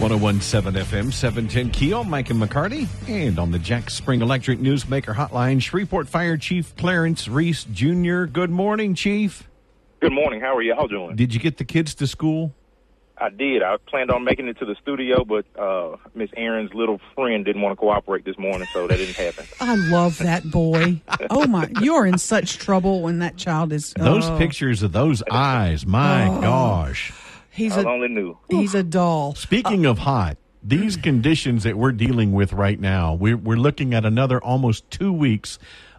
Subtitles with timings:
[0.00, 3.90] One zero one seven FM seven ten Keel, Mike and McCarty, and on the Jack
[3.90, 8.24] Spring Electric Newsmaker Hotline, Shreveport Fire Chief Clarence Reese Jr.
[8.24, 9.46] Good morning, Chief.
[10.00, 10.40] Good morning.
[10.40, 11.16] How are y'all doing?
[11.16, 12.54] Did you get the kids to school?
[13.18, 13.62] I did.
[13.62, 17.60] I planned on making it to the studio, but uh, Miss Erin's little friend didn't
[17.60, 19.44] want to cooperate this morning, so that didn't happen.
[19.60, 21.02] I love that boy.
[21.28, 23.92] Oh my, you're in such trouble when that child is.
[23.98, 27.12] Those oh, pictures of those eyes, my gosh.
[27.60, 28.38] He's I a only knew.
[28.48, 29.34] he's a doll.
[29.34, 34.06] Speaking of hot, these conditions that we're dealing with right now, we're, we're looking at
[34.06, 35.58] another almost two weeks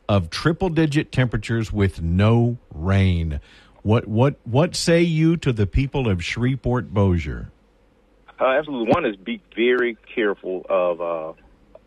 [0.10, 3.40] of triple digit temperatures with no rain.
[3.84, 7.52] What what what say you to the people of Shreveport Bossier?
[8.40, 8.92] Uh, absolutely.
[8.92, 11.34] One is be very careful of uh,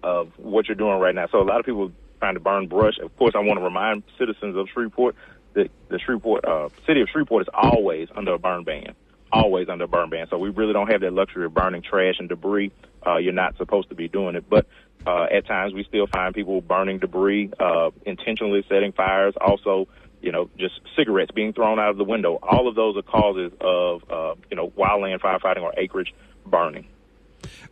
[0.02, 1.26] of what you're doing right now.
[1.30, 2.98] So a lot of people trying to burn brush.
[2.98, 5.16] Of course, I want to remind citizens of Shreveport
[5.54, 8.94] that the Shreveport uh, city of Shreveport is always under a burn ban.
[9.34, 10.28] Always under burn ban.
[10.30, 12.70] So we really don't have that luxury of burning trash and debris.
[13.04, 14.66] Uh, you're not supposed to be doing it, but
[15.04, 19.34] uh, at times we still find people burning debris, uh, intentionally setting fires.
[19.40, 19.88] Also,
[20.22, 22.38] you know, just cigarettes being thrown out of the window.
[22.42, 26.14] All of those are causes of, uh, you know, wildland firefighting or acreage
[26.46, 26.86] burning.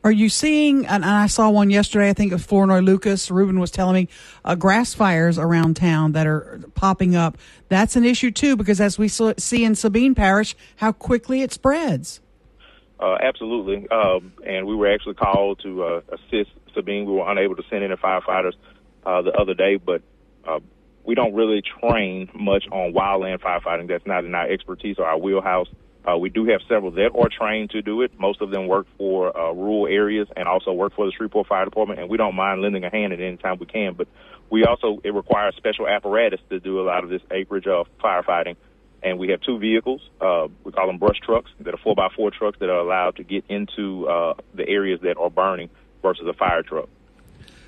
[0.05, 0.87] Are you seeing?
[0.87, 2.11] And I saw one yesterday.
[2.11, 3.31] I think of Flournoy Lucas.
[3.31, 4.09] Ruben was telling me
[4.45, 7.39] uh, grass fires around town that are popping up.
[7.69, 12.20] That's an issue too, because as we see in Sabine Parish, how quickly it spreads.
[12.98, 13.89] Uh, absolutely.
[13.89, 17.05] Um, and we were actually called to uh, assist Sabine.
[17.05, 18.55] We were unable to send in the firefighters
[19.05, 20.03] uh, the other day, but
[20.47, 20.61] uh,
[21.05, 23.89] we don't really train much on wildland firefighting.
[23.89, 25.69] That's not in our expertise or our wheelhouse.
[26.08, 28.19] Uh, we do have several that are trained to do it.
[28.19, 31.64] Most of them work for uh, rural areas and also work for the Shreveport Fire
[31.64, 33.95] Department, and we don't mind lending a hand at any time we can.
[33.95, 34.08] But
[34.51, 38.57] we also, it requires special apparatus to do a lot of this acreage of firefighting.
[39.02, 40.01] And we have two vehicles.
[40.20, 43.17] Uh, we call them brush trucks that are four by four trucks that are allowed
[43.17, 45.70] to get into uh, the areas that are burning
[46.02, 46.89] versus a fire truck.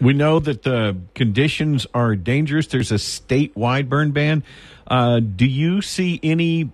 [0.01, 2.67] We know that the conditions are dangerous.
[2.67, 4.45] There's a statewide burn ban.
[4.87, 6.71] Uh, do you see any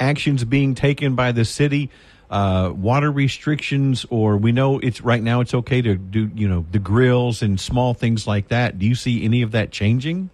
[0.00, 1.90] actions being taken by the city?
[2.30, 6.66] Uh, water restrictions, or we know it's right now it's okay to do, you know,
[6.70, 8.78] the grills and small things like that.
[8.78, 10.28] Do you see any of that changing?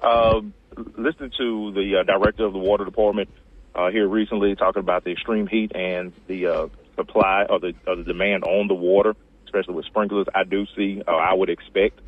[0.00, 0.40] Uh,
[0.96, 3.28] listening to the uh, director of the water department
[3.74, 7.96] uh, here recently talking about the extreme heat and the uh, supply or the, or
[7.96, 12.00] the demand on the water, especially with sprinklers, I do see, uh, I would expect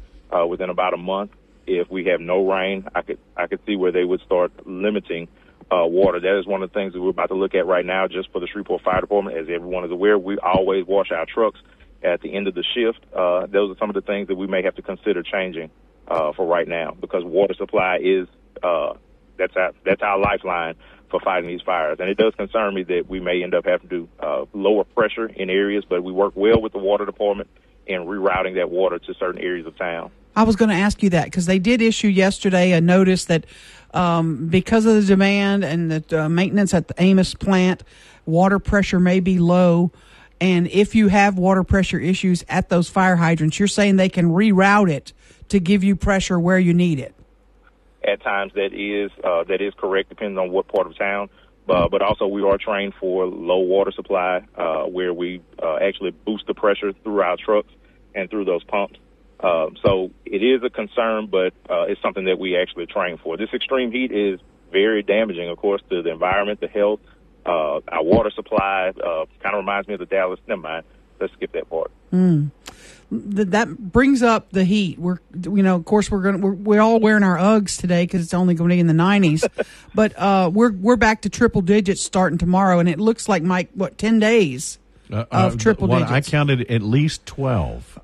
[0.49, 1.33] within about a month,
[1.67, 5.29] if we have no rain, I could I could see where they would start limiting
[5.71, 6.21] uh, water.
[6.21, 8.31] That is one of the things that we're about to look at right now, just
[8.33, 9.37] for the Shreveport Fire Department.
[9.37, 11.61] As everyone is aware, we always wash our trucks
[12.03, 13.05] at the end of the shift.
[13.15, 15.71] Uh, those are some of the things that we may have to consider changing
[16.07, 18.29] uh, for right now, because water supply is
[18.63, 18.95] uh,
[19.37, 20.75] that's our that's our lifeline
[21.11, 21.99] for fighting these fires.
[22.01, 25.27] And it does concern me that we may end up having to uh, lower pressure
[25.27, 27.49] in areas, but we work well with the water department
[27.87, 30.11] in rerouting that water to certain areas of town.
[30.39, 33.45] I was going to ask you that because they did issue yesterday a notice that
[33.93, 37.83] um, because of the demand and the uh, maintenance at the Amiss plant,
[38.25, 39.91] water pressure may be low.
[40.41, 44.27] And if you have water pressure issues at those fire hydrants, you're saying they can
[44.27, 45.13] reroute it
[45.49, 47.17] to give you pressure where you need it.
[48.05, 51.31] At times, that is uh, that is correct, depending on what part of town.
[51.69, 56.13] Uh, but also, we are trained for low water supply, uh, where we uh, actually
[56.13, 57.73] boost the pressure through our trucks
[58.15, 59.01] and through those pumps.
[59.41, 63.37] Uh, so it is a concern, but uh, it's something that we actually train for.
[63.37, 64.41] This extreme heat is
[64.73, 67.01] very damaging, of course, to the environment, the health,
[67.47, 68.89] uh, our water supply.
[68.89, 70.41] Uh, kind of reminds me of the Dallas.
[70.47, 70.85] Never mind.
[71.21, 71.91] Let's skip that part.
[73.11, 74.99] Th- that brings up the heat.
[74.99, 76.41] We're, you know, of course, we're going.
[76.41, 78.93] We're, we're all wearing our Uggs today because it's only going to be in the
[78.93, 79.45] nineties.
[79.95, 83.71] but uh, we're we're back to triple digits starting tomorrow, and it looks like Mike,
[83.75, 84.79] what ten days
[85.11, 86.29] Uh, of uh, triple what, digits.
[86.29, 87.99] I counted at least twelve.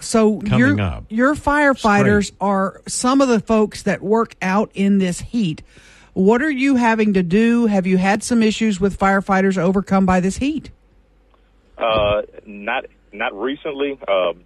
[0.00, 1.04] So your up.
[1.08, 2.36] your firefighters Straight.
[2.40, 5.62] are some of the folks that work out in this heat.
[6.12, 7.66] What are you having to do?
[7.66, 10.70] Have you had some issues with firefighters overcome by this heat?
[11.78, 13.98] Uh, not not recently.
[14.08, 14.44] Um,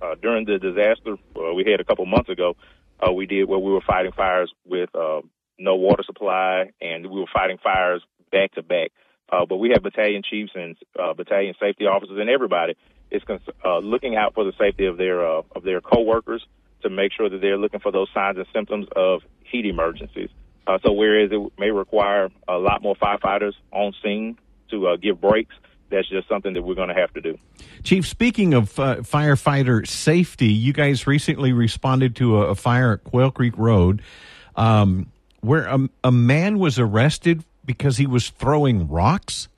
[0.00, 2.56] uh, during the disaster uh, we had a couple months ago,
[3.00, 5.20] uh, we did where we were fighting fires with uh,
[5.58, 8.92] no water supply, and we were fighting fires back to back.
[9.32, 12.76] Uh, but we have battalion chiefs and uh, battalion safety officers, and everybody
[13.10, 16.46] is cons- uh, looking out for the safety of their uh, of their coworkers
[16.82, 20.28] to make sure that they're looking for those signs and symptoms of heat emergencies.
[20.66, 24.38] Uh, so whereas it may require a lot more firefighters on scene
[24.70, 25.54] to uh, give breaks,
[25.90, 27.38] that's just something that we're going to have to do.
[27.84, 33.04] Chief, speaking of uh, firefighter safety, you guys recently responded to a, a fire at
[33.04, 34.02] Quail Creek Road
[34.56, 39.48] um, where a, a man was arrested because he was throwing rocks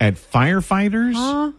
[0.00, 1.54] at firefighters.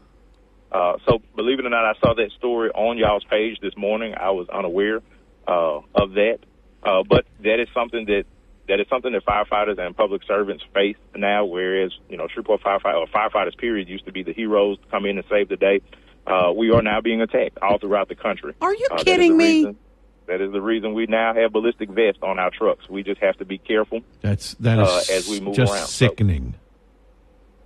[0.71, 4.13] Uh, so believe it or not, I saw that story on y'all's page this morning.
[4.19, 5.01] I was unaware
[5.47, 6.39] uh, of that,
[6.83, 8.25] uh, but that is something that
[8.67, 11.45] that is something that firefighters and public servants face now.
[11.45, 15.05] Whereas you know, Shreveport firefighter or firefighters period used to be the heroes to come
[15.05, 15.81] in and save the day.
[16.27, 18.53] Uh, we are now being attacked all throughout the country.
[18.59, 19.45] Are you Uh, kidding me?
[19.45, 19.77] reason-
[20.27, 22.87] that is the reason we now have ballistic vests on our trucks.
[22.89, 24.01] We just have to be careful.
[24.21, 26.53] That's that is Uh, as we move just around, so- sickening.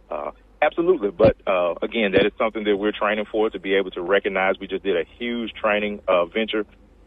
[0.09, 0.31] Uh,
[0.61, 4.01] absolutely, but uh, again, that is something that we're training for to be able to
[4.01, 4.55] recognize.
[4.59, 6.65] We just did a huge training uh, venture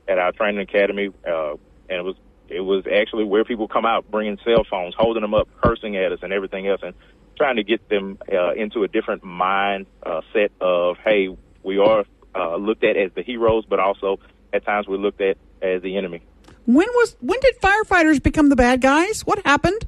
[0.09, 1.53] at our training academy, uh,
[1.89, 2.17] and it was
[2.49, 6.12] it was actually where people come out bringing cell phones, holding them up, cursing at
[6.12, 6.95] us, and everything else, and
[7.37, 11.29] trying to get them uh, into a different mind uh, set of hey,
[11.62, 12.05] we are
[12.35, 14.19] uh, looked at as the heroes, but also
[14.55, 16.23] at times we're looked at as the enemy.
[16.65, 19.21] When was when did firefighters become the bad guys?
[19.27, 19.87] What happened?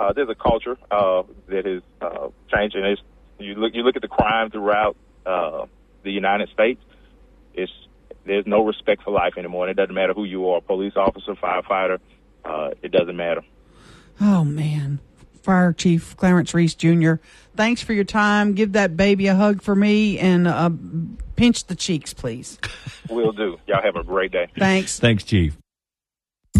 [0.00, 2.84] uh, there's a culture uh, that is uh, changing.
[2.84, 3.02] It's,
[3.38, 4.96] you look you look at the crime throughout
[5.26, 5.66] uh,
[6.02, 6.82] the United States.
[7.54, 7.72] It's
[8.24, 9.68] there's no respect for life anymore.
[9.68, 11.98] And it doesn't matter who you are, police officer, firefighter.
[12.44, 13.42] Uh, it doesn't matter.
[14.20, 15.00] Oh man.
[15.42, 17.14] Fire Chief Clarence Reese Jr.
[17.56, 18.54] Thanks for your time.
[18.54, 20.70] Give that baby a hug for me and uh,
[21.36, 22.58] pinch the cheeks, please.
[23.08, 23.58] Will do.
[23.66, 24.46] Y'all have a great day.
[24.56, 24.98] Thanks.
[24.98, 25.56] Thanks, Chief.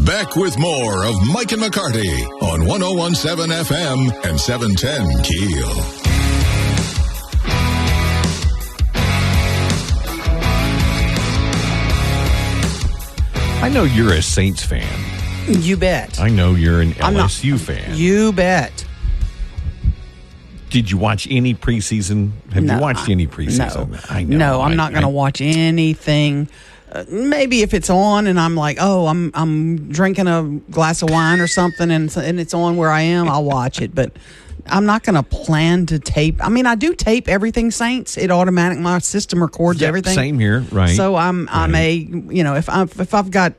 [0.05, 6.01] Back with more of Mike and McCarty on 1017 FM and 710 Keel.
[13.63, 15.10] I know you're a Saints fan.
[15.59, 16.21] You bet.
[16.21, 17.97] I know you're an I'm not- LSU fan.
[17.97, 18.85] You bet.
[20.71, 22.31] Did you watch any preseason?
[22.53, 23.91] Have No, you watched I- any preseason?
[23.91, 24.37] No, I know.
[24.37, 26.49] no, I'm I- not going to watch anything.
[26.93, 31.11] Uh, maybe if it's on and I'm like, oh, I'm I'm drinking a glass of
[31.11, 33.95] wine or something, and and it's on where I am, I'll watch it.
[33.95, 34.17] But
[34.67, 36.45] I'm not going to plan to tape.
[36.45, 38.17] I mean, I do tape everything Saints.
[38.17, 40.15] It automatic my system records Yep, everything.
[40.15, 40.97] Same here, right?
[40.97, 43.55] So I'm I'm a you know if I if I've got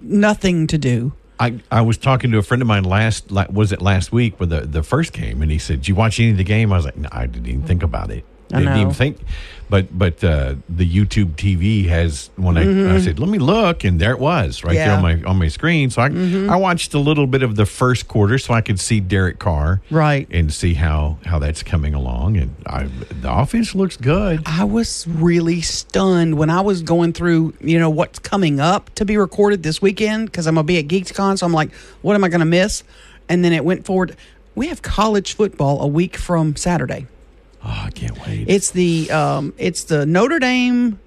[0.00, 3.70] nothing to do, I, I was talking to a friend of mine last la- was
[3.72, 6.30] it last week with the the first game, and he said, "Did you watch any
[6.30, 8.24] of the game?" I was like, "No, I didn't even think about it.
[8.52, 8.80] I didn't know.
[8.82, 9.18] even think."
[9.70, 14.00] But but uh, the YouTube TV has when I, I said, "Let me look," and
[14.00, 15.04] there it was right there Mm-hmm.
[15.04, 15.90] On my on my screen.
[15.90, 16.06] So I
[16.50, 19.82] I watched a little bit of the first quarter, so I could see Derek Carr
[19.90, 20.26] Right.
[20.30, 22.84] and see how how that's coming along, and I,
[23.20, 24.40] the offense looks good.
[24.46, 29.04] I was really stunned when I was going through, you know, what's coming up to
[29.04, 31.38] be recorded this weekend because I'm gonna be at GeeksCon.
[31.38, 32.84] So I'm like, what am I gonna miss?
[33.28, 34.16] And then it went forward.
[34.54, 37.06] We have college football a week from Saturday.
[37.64, 38.46] Oh, I can't wait.
[38.48, 40.98] It's the um, it's the Notre Dame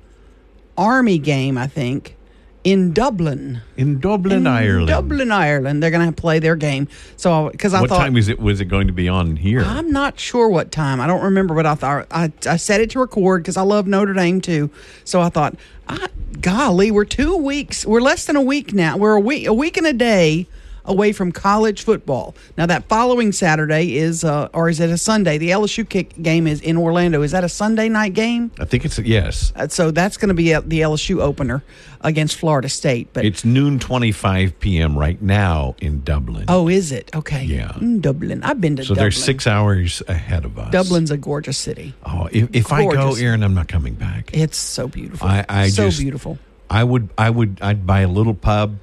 [0.78, 2.16] Army game, I think,
[2.64, 3.62] in Dublin.
[3.78, 4.88] in Dublin, In Ireland.
[4.88, 5.82] Dublin, Ireland.
[5.82, 6.88] They're gonna play their game.
[7.18, 8.40] So because I What thought time is it?
[8.40, 9.62] Was it going to be on here?
[9.62, 11.00] I'm not sure what time.
[11.00, 13.88] I don't remember, but I thought I, I set it to record because I love
[13.88, 14.70] Notre Dame too.
[15.06, 15.56] So I thought,
[15.88, 16.08] I,
[16.42, 17.86] golly, we're two weeks.
[17.86, 18.98] We're less than a week now.
[18.98, 20.48] We're a week, a week and a day
[20.86, 22.36] away from college football.
[22.58, 25.38] Now that following Saturday is, uh, or is it a Sunday?
[25.38, 27.22] The LSU kick game is in Orlando.
[27.22, 28.52] Is that a Sunday night game?
[28.60, 29.54] I think it's a, yes.
[29.56, 31.64] Uh, So that's going to be a, the LSU opener
[32.02, 33.10] against Florida State.
[33.14, 34.98] But It's noon twenty five p.m.
[34.98, 36.46] right now in Dublin.
[36.48, 37.44] oh, is it okay?
[37.44, 37.70] Yeah.
[37.74, 38.44] Mm, Dublin.
[38.44, 39.04] I've been to so Dublin.
[39.04, 40.72] they're six hours ahead of us.
[40.72, 41.94] Dublin's a gorgeous city.
[42.06, 43.16] Oh, if, if I go.
[43.16, 44.32] Erin, I'm not coming back.
[44.34, 45.28] It's so beautiful.
[45.28, 46.40] I, I so just, beautiful.
[46.70, 48.78] I would, I would, I'd buy a little pub.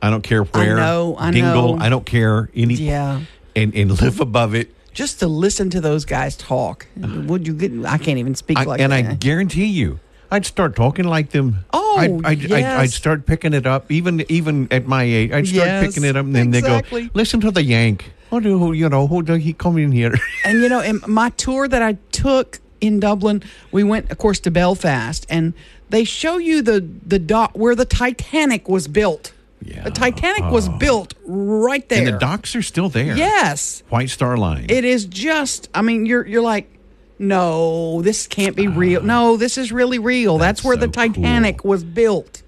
[0.00, 0.76] I don't care where.
[0.76, 1.76] know, I Dingle.
[1.76, 1.82] know.
[1.84, 2.74] I don't care any.
[2.74, 3.22] Yeah.
[3.56, 4.74] And and live above it.
[4.92, 6.86] Just to listen to those guys talk.
[6.96, 7.72] Would you get?
[7.86, 9.04] I can't even speak I, like and that.
[9.06, 10.00] I guarantee you,
[10.30, 11.64] I'd start talking like them.
[11.72, 15.32] Oh, I'd, I'd, I'd, I'd start picking it up, even even at my age.
[15.32, 17.02] I'd start Yes, picking it up, and then exactly.
[17.02, 19.06] they go, "Listen to the Yank." Who do you know?
[19.06, 20.14] Who do he come in here?
[20.44, 24.38] and you know, in my tour that I took in Dublin, we went, of course,
[24.40, 25.54] to Belfast, and
[25.88, 29.32] they show you the the dock where the Titanic was built.
[29.62, 29.82] Yeah.
[29.84, 31.98] The Titanic was built right there.
[31.98, 33.16] and the docks are still there.
[33.16, 33.82] Yes.
[33.88, 34.66] White Star Line.
[34.68, 35.68] It is just.
[35.74, 36.70] I mean, you're you're like,
[37.18, 39.02] no, this can't be real.
[39.02, 40.38] No, this is really real.
[40.38, 42.42] That's, That's where the so Titanic was built.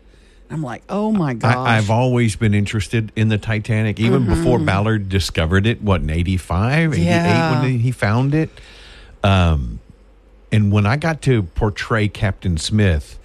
[0.52, 1.54] I'm like, oh my gosh.
[1.54, 5.80] I, I've always been interested in the Titanic, even before Ballard discovered it.
[5.82, 7.04] What in '85, '88 Mm-hmm.
[7.08, 7.60] Yeah.
[7.62, 8.50] when he found it.
[9.22, 9.80] Um,
[10.52, 13.18] and when I got to portray Captain Smith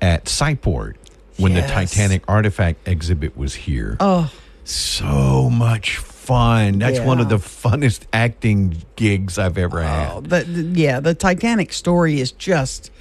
[0.00, 0.96] at Sci-Port,
[1.42, 4.32] when the Titanic artifact exhibit was here, Oh.
[4.64, 6.78] So much fun.
[6.78, 10.10] That's one of the funnest acting gigs I've ever oh, had.
[10.12, 12.92] Oh, the, the- yeah, the Titanic story is just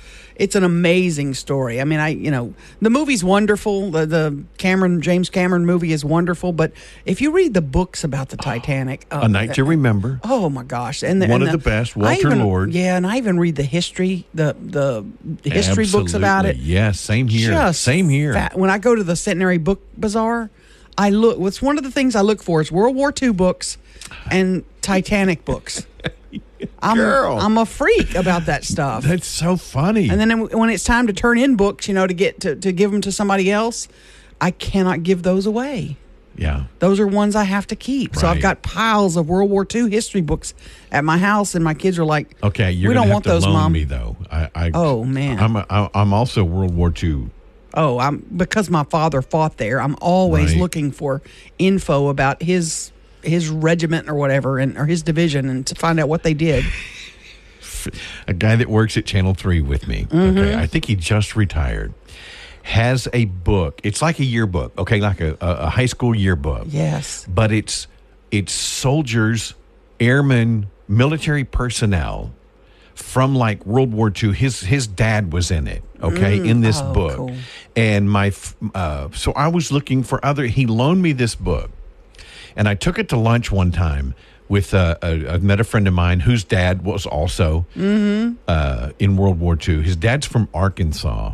[0.41, 1.79] it's an amazing story.
[1.79, 3.91] I mean, I you know, the movie's wonderful.
[3.91, 6.71] The, the Cameron James Cameron movie is wonderful, but
[7.05, 10.19] if you read the books about the Titanic, A Night to uh, Remember.
[10.23, 11.03] Oh my gosh!
[11.03, 12.73] And the, One and of the best, Walter even- Lord.
[12.73, 15.05] Yeah, and I even read the history, the the
[15.47, 16.55] history books about it.
[16.55, 16.73] Absolutely.
[16.73, 17.51] Yes, same here.
[17.51, 18.33] Just same here.
[18.33, 20.49] fa- when I go to the Centenary Book Bazaar,
[20.97, 21.37] I look.
[21.37, 23.77] What's one of the things I look for is World War II books
[24.31, 25.85] and Titanic books.
[26.81, 27.37] I'm Girl.
[27.39, 29.03] I'm a freak about that stuff.
[29.03, 30.09] That's so funny.
[30.09, 32.71] And then when it's time to turn in books, you know, to get to, to
[32.71, 33.87] give them to somebody else,
[34.39, 35.97] I cannot give those away.
[36.35, 36.63] yeah.
[36.79, 38.15] Those are ones I have to keep.
[38.15, 40.53] So I've got piles of World War II history books
[40.91, 43.45] at my house, and my kids are like, Okay, you're we don't want to those,
[43.45, 44.15] mom." me though.
[44.31, 45.39] I, I Oh, man.
[45.39, 47.29] I'm a, I'm also World War II.
[47.75, 49.79] Oh, I'm because my father fought there.
[49.79, 50.59] I'm always Right.
[50.59, 51.21] looking for
[51.59, 52.91] info about his
[53.23, 56.65] his regiment or whatever, and or his division, and to find out what they did.
[58.27, 60.05] A guy that works at Channel Three with me.
[60.05, 60.37] Mm-hmm.
[60.37, 61.93] Okay, I think he just retired.
[62.63, 63.81] Has a book.
[63.83, 64.77] It's like a yearbook.
[64.77, 66.67] Okay, like a, a, high school yearbook.
[66.69, 67.25] Yes.
[67.27, 67.87] but it's
[68.29, 69.55] it's soldiers,
[69.99, 72.31] airmen, military personnel
[72.93, 74.33] from like World War II.
[74.33, 75.81] His his dad was in it.
[76.03, 77.35] Okay, in this Oh, book, cool.
[77.75, 78.31] and my
[78.75, 80.45] uh, so I was looking for other.
[80.45, 81.71] He loaned me this book,
[82.55, 84.13] and I took it to lunch one time
[84.49, 87.65] with uh, a, I met a friend of mine whose dad was also
[88.47, 89.81] uh, in World War II.
[89.81, 91.33] His dad's from Arkansas.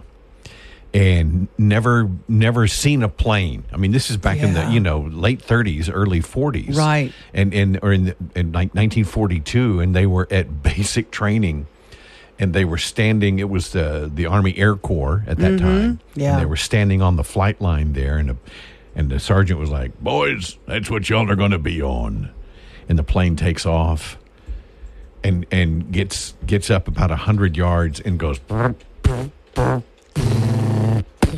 [0.94, 3.66] And never, never seen a plane.
[3.74, 7.12] I mean, this is back in the you know late 30s, early 40s, Right.
[7.34, 11.68] And and or in, the, in like 1942, and they were at basic training,
[12.40, 13.38] and they were standing.
[13.38, 15.98] It was the the Army Air Corps at that time.
[15.98, 16.20] Mm-hmm.
[16.20, 16.32] Yeah.
[16.32, 18.38] and they were standing on the flight line there, and a,
[18.98, 22.32] and the sergeant was like, "Boys, that's what y'all are going to be on,"
[22.90, 24.18] and the plane takes off,
[25.24, 28.42] and and gets gets up about a hundred yards and goes.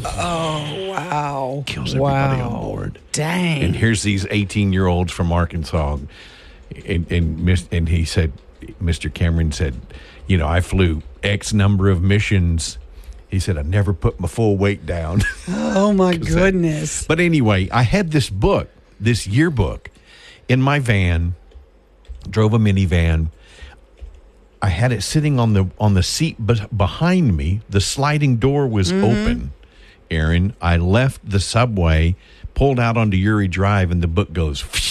[0.06, 1.64] Oh, wow.
[1.66, 2.50] Kills everybody wow.
[2.50, 3.00] on board.
[3.12, 3.64] Dang.
[3.64, 5.98] and here's these 18 year olds from Arkansas,
[6.86, 8.32] and and, and he said,
[8.82, 9.14] Mr.
[9.14, 9.76] Cameron said,
[10.28, 12.78] you know, I flew X number of missions.
[13.30, 15.22] He said I never put my full weight down.
[15.48, 17.06] oh my goodness.
[17.06, 18.70] but anyway, I had this book,
[19.00, 19.90] this yearbook,
[20.48, 21.36] in my van.
[22.30, 23.32] Drove a minivan.
[24.62, 27.62] I had it sitting on the on the seat be- behind me.
[27.70, 29.04] The sliding door was mm-hmm.
[29.06, 29.54] open.
[30.12, 32.16] Erin, I left the subway,
[32.56, 34.64] pulled out onto Youree Drive, and the book goes.
[34.64, 34.72] boom,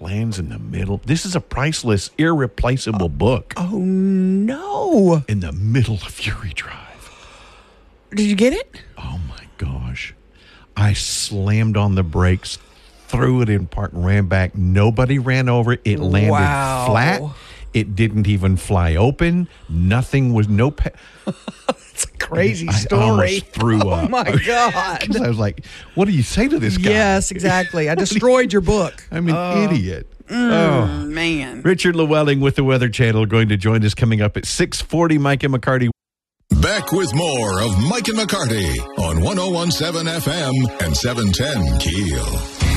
[0.00, 1.00] lands in the middle.
[1.04, 5.24] This is a priceless, irreplaceable book Oh no.
[5.28, 6.84] in the middle of Youree Drive.
[8.14, 8.82] Did you get it?
[8.96, 10.14] Oh my gosh.
[10.76, 12.58] I slammed on the brakes,
[13.08, 14.54] threw it in park, and ran back.
[14.56, 15.80] Nobody ran over it.
[15.84, 16.86] It landed Wow.
[16.88, 17.22] flat.
[17.74, 19.48] It didn't even fly open.
[19.68, 20.70] Nothing was no.
[20.70, 20.90] Pa-
[21.92, 23.02] It's a crazy I story.
[23.02, 24.10] almost threw oh up.
[24.10, 25.16] my god!
[25.20, 25.64] I was like,
[25.96, 27.88] "What do you say to this guy?" yes, exactly.
[27.90, 29.04] I destroyed your book.
[29.10, 30.06] I'm an idiot.
[30.30, 30.34] oh.
[30.34, 31.62] Mm, man.
[31.62, 35.18] Richard Llewellyn with the Weather Channel going to join us coming up at 6:40.
[35.18, 35.88] Mike and McCarty.
[36.62, 40.54] Back with more of Mike and McCarty on 1017 FM
[40.86, 42.67] and 710 Keel.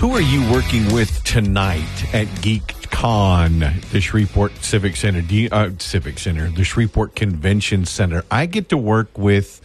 [0.00, 6.48] Who are you working with tonight at GeekCon, the Shreveport Civic Center, uh, Civic Center,
[6.50, 8.24] the Shreveport Convention Center?
[8.30, 9.60] I get to work with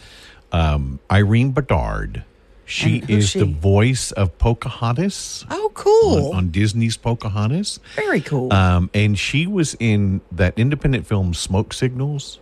[0.51, 2.23] um, Irene Bedard.
[2.65, 6.29] She is the voice of Pocahontas Oh, cool.
[6.31, 7.79] on, on Disney's Pocahontas.
[7.95, 8.51] Very cool.
[8.51, 12.39] Um, and she was in that independent film Smoke Signals.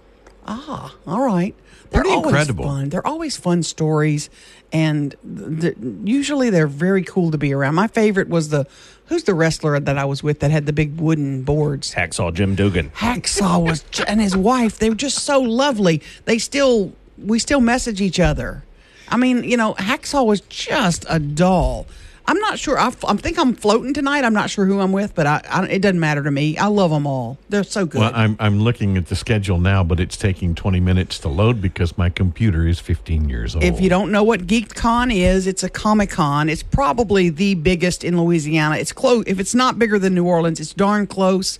[0.47, 1.53] ah, all right.
[1.89, 2.63] They're Pretty always incredible.
[2.63, 2.87] fun.
[2.87, 4.29] They're always fun stories,
[4.73, 5.15] and
[5.61, 7.75] th- usually they're very cool to be around.
[7.75, 8.67] My favorite was the
[9.05, 11.93] who's the wrestler that I was with that had the big wooden boards.
[11.93, 12.89] Hacksaw Jim Duggan.
[12.91, 14.79] Hacksaw was and his wife.
[14.79, 16.01] They were just so lovely.
[16.25, 18.63] They still we still message each other.
[19.09, 21.85] I mean, you know, Hacksaw was just a doll.
[22.25, 22.79] I'm not sure.
[22.79, 24.23] I think I'm floating tonight.
[24.23, 26.57] I'm not sure who I'm with, but I, I, it doesn't matter to me.
[26.57, 27.37] I love them all.
[27.49, 27.99] They're so good.
[27.99, 31.61] Well, I'm I'm looking at the schedule now, but it's taking 20 minutes to load
[31.61, 33.63] because my computer is 15 years old.
[33.63, 36.49] If you don't know what GeekCon is, it's a Comic Con.
[36.49, 38.77] It's probably the biggest in Louisiana.
[38.77, 39.23] It's close.
[39.27, 41.59] If it's not bigger than New Orleans, it's darn close.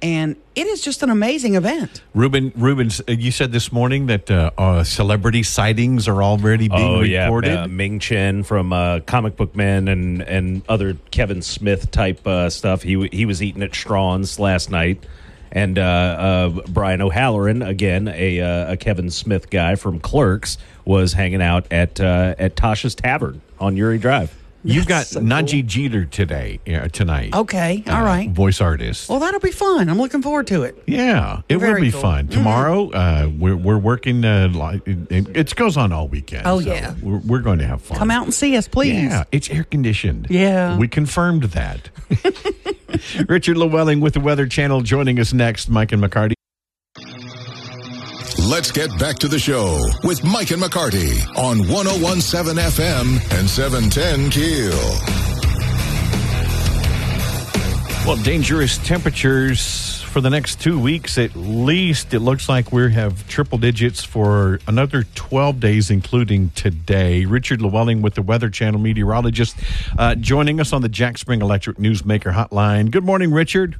[0.00, 2.02] And it is just an amazing event.
[2.14, 6.80] Ruben, Rubens, uh, you said this morning that uh, uh, celebrity sightings are already being
[6.80, 7.56] Oh yeah, recorded.
[7.56, 12.48] uh, Ming Chen from uh, Comic Book Men and and other Kevin Smith type uh,
[12.48, 12.82] stuff.
[12.82, 15.04] He he was eating at Strawn's last night,
[15.50, 21.14] And uh, uh, Brian O'Halloran, again, a, uh, a Kevin Smith guy from Clerks, was
[21.14, 24.32] hanging out at uh, at Tasha's Tavern on Youree Drive.
[24.64, 27.34] You've got so Nadji Jeter today, uh, tonight.
[27.34, 28.30] Okay, all Uh, right.
[28.30, 29.08] Voice artist.
[29.08, 29.88] Well, that'll be fun.
[29.88, 30.82] I'm looking forward to it.
[30.86, 32.00] Yeah, it will be cool.
[32.00, 32.26] fun.
[32.26, 32.32] Mhm.
[32.32, 36.42] Tomorrow, uh, we're, we're working, uh, it, it goes on all weekend.
[36.46, 36.94] Oh, so yeah.
[37.02, 37.98] We're, we're going to have fun.
[37.98, 38.94] Come out and see us, please.
[38.94, 40.26] Yeah, it's air conditioned.
[40.30, 40.76] Yeah.
[40.76, 41.90] We confirmed that.
[43.28, 45.68] Richard Llewellyn with the Weather Channel joining us next.
[45.68, 46.32] Mike and McCarty.
[48.48, 54.30] Let's get back to the show with Mike and McCarty on 1017 FM and 710
[54.30, 54.72] Keel.
[58.06, 62.14] Well, dangerous temperatures for the next two weeks at least.
[62.14, 67.26] It looks like we have triple digits for another 12 days, including today.
[67.26, 69.58] Richard Llewellyn with the Weather Channel meteorologist
[69.98, 72.90] uh, joining us on the Jack Spring Electric Newsmaker hotline.
[72.90, 73.76] Good morning, Richard.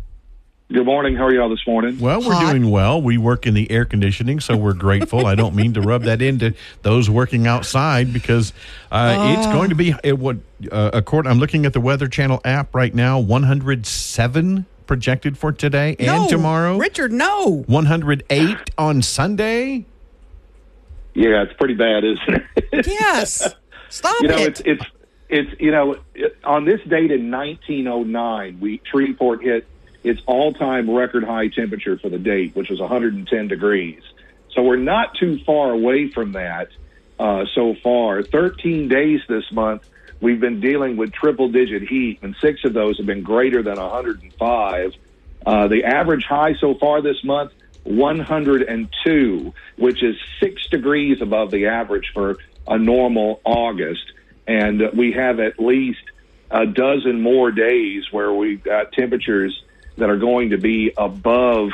[0.70, 1.16] Good morning.
[1.16, 1.98] How are y'all this morning?
[1.98, 2.52] Well, we're Hot.
[2.52, 3.00] doing well.
[3.00, 5.24] We work in the air conditioning, so we're grateful.
[5.24, 8.52] I don't mean to rub that into those working outside because
[8.92, 11.32] uh, it's going to be it would uh, according.
[11.32, 13.18] I'm looking at the Weather Channel app right now.
[13.18, 16.76] 107 projected for today and no, tomorrow.
[16.76, 17.64] Richard, no.
[17.66, 19.86] 108 on Sunday.
[21.14, 22.86] Yeah, it's pretty bad, isn't it?
[22.86, 23.54] Yes.
[23.88, 24.60] Stop you know, it.
[24.60, 24.84] it's it's
[25.30, 29.66] it's you know, it, on this date in 1909, we Shreveport hit
[30.04, 34.02] its all-time record high temperature for the date, which was 110 degrees.
[34.54, 36.68] So we're not too far away from that
[37.18, 38.22] uh, so far.
[38.22, 39.88] 13 days this month,
[40.20, 44.92] we've been dealing with triple-digit heat, and six of those have been greater than 105.
[45.44, 47.52] Uh, the average high so far this month,
[47.84, 52.36] 102, which is six degrees above the average for
[52.66, 54.12] a normal August.
[54.46, 56.02] And uh, we have at least
[56.50, 59.62] a dozen more days where we've got temperatures
[59.98, 61.70] that are going to be above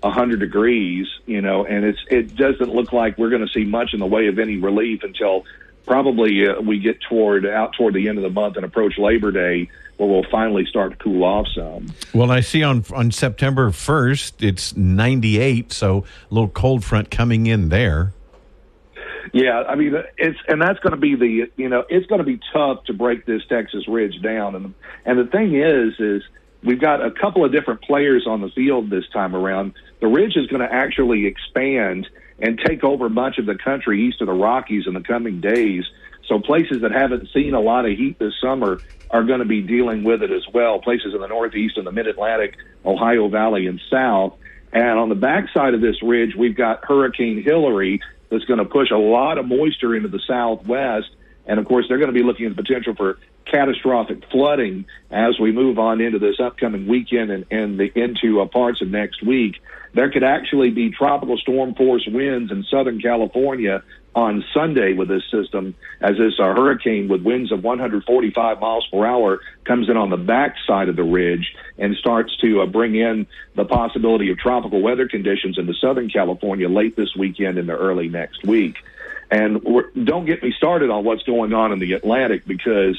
[0.00, 3.94] 100 degrees, you know, and it's it doesn't look like we're going to see much
[3.94, 5.44] in the way of any relief until
[5.86, 9.32] probably uh, we get toward out toward the end of the month and approach Labor
[9.32, 11.92] Day where we'll finally start to cool off some.
[12.14, 17.46] Well, I see on on September 1st it's 98, so a little cold front coming
[17.46, 18.12] in there.
[19.32, 22.24] Yeah, I mean it's and that's going to be the you know it's going to
[22.24, 26.22] be tough to break this Texas Ridge down and and the thing is is
[26.62, 29.74] we've got a couple of different players on the field this time around.
[30.00, 34.20] The ridge is going to actually expand and take over much of the country east
[34.20, 35.84] of the Rockies in the coming days.
[36.26, 39.62] So places that haven't seen a lot of heat this summer are going to be
[39.62, 40.78] dealing with it as well.
[40.78, 44.34] Places in the Northeast and the Mid Atlantic, Ohio Valley, and South.
[44.72, 48.90] And on the backside of this ridge, we've got Hurricane Hilary that's going to push
[48.90, 51.08] a lot of moisture into the Southwest.
[51.48, 55.40] And of course, they're going to be looking at the potential for catastrophic flooding as
[55.40, 59.22] we move on into this upcoming weekend and, and the, into uh, parts of next
[59.22, 59.56] week.
[59.94, 63.82] There could actually be tropical storm force winds in Southern California
[64.14, 69.06] on Sunday with this system as this uh, hurricane with winds of 145 miles per
[69.06, 73.26] hour comes in on the backside of the ridge and starts to uh, bring in
[73.54, 78.08] the possibility of tropical weather conditions into Southern California late this weekend and the early
[78.08, 78.76] next week.
[79.30, 82.98] And we're, don't get me started on what's going on in the Atlantic because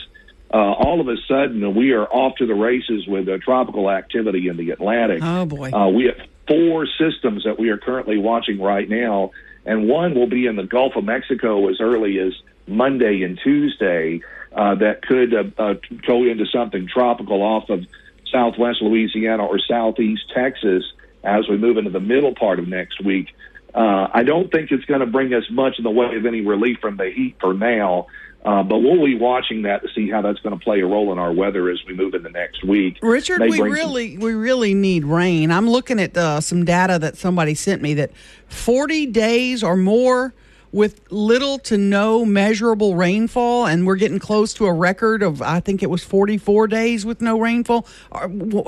[0.54, 4.48] uh, all of a sudden we are off to the races with uh, tropical activity
[4.48, 5.22] in the Atlantic.
[5.24, 5.72] Oh, boy.
[5.72, 9.32] Uh, we have four systems that we are currently watching right now,
[9.66, 12.34] and one will be in the Gulf of Mexico as early as
[12.68, 14.22] Monday and Tuesday.
[14.52, 15.76] Uh, that could uh, uh,
[16.08, 17.86] go into something tropical off of
[18.32, 20.84] southwest Louisiana or southeast Texas
[21.24, 23.28] as we move into the middle part of next week.
[23.74, 26.42] Uh, I don't think it's going to bring us much in the way of any
[26.42, 28.08] relief from the heat for now.
[28.44, 31.12] Uh, but we'll be watching that to see how that's going to play a role
[31.12, 32.98] in our weather as we move into next week.
[33.02, 35.52] Richard, we some- really we really need rain.
[35.52, 38.12] I'm looking at uh, some data that somebody sent me that
[38.48, 40.34] 40 days or more
[40.72, 45.60] with little to no measurable rainfall, and we're getting close to a record of I
[45.60, 47.86] think it was 44 days with no rainfall.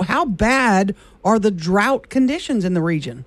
[0.02, 3.24] How bad are the drought conditions in the region?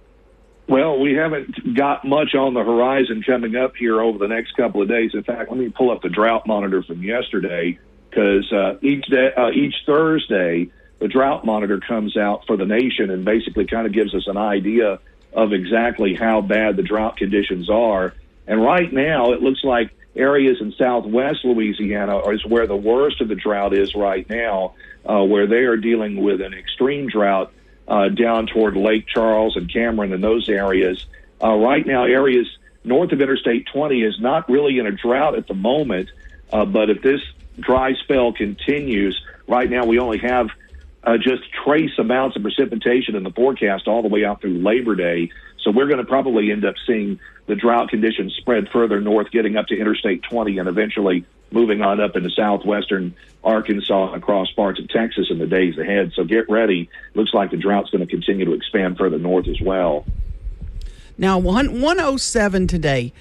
[0.68, 4.82] Well, we haven't got much on the horizon coming up here over the next couple
[4.82, 5.12] of days.
[5.14, 7.78] In fact, let me pull up the drought monitor from yesterday
[8.10, 13.12] because uh, each day, uh, each Thursday, the drought monitor comes out for the nation
[13.12, 15.00] and basically kind of gives us an idea
[15.34, 18.16] of exactly how bad the drought conditions are.
[18.48, 23.28] And right now, it looks like areas in southwest Louisiana is where the worst of
[23.28, 24.74] the drought is right now,
[25.06, 27.52] uh, where they are dealing with an extreme drought
[27.88, 31.06] uh, down toward Lake Charles and Cameron and those areas.
[31.44, 32.48] Uh, right now, areas
[32.84, 36.10] north of Interstate 20 is not really in a drought at the moment,
[36.52, 37.22] uh, but if this
[37.60, 40.50] dry spell continues, right now we only have
[41.04, 44.96] uh, just trace amounts of precipitation in the forecast all the way out through Labor
[44.96, 45.32] Day.
[45.66, 49.58] So we're going to probably end up seeing the drought conditions spread further north, getting
[49.58, 54.80] up to Interstate 20, and eventually moving on up into southwestern Arkansas and across parts
[54.80, 56.14] of Texas in the days ahead.
[56.16, 56.88] So get ready.
[57.16, 60.06] Looks like the drought's going to continue to expand further north as well.
[61.18, 63.12] Now, 107 today.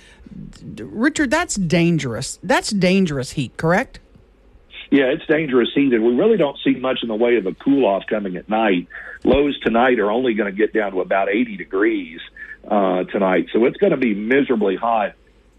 [0.78, 2.38] Richard, that's dangerous.
[2.42, 4.00] That's dangerous heat, correct?
[4.90, 7.54] Yeah, it's dangerous heat, and we really don't see much in the way of a
[7.54, 8.86] cool off coming at night.
[9.22, 12.20] Lows tonight are only going to get down to about 80 degrees
[12.68, 15.14] uh, tonight, so it's going to be miserably hot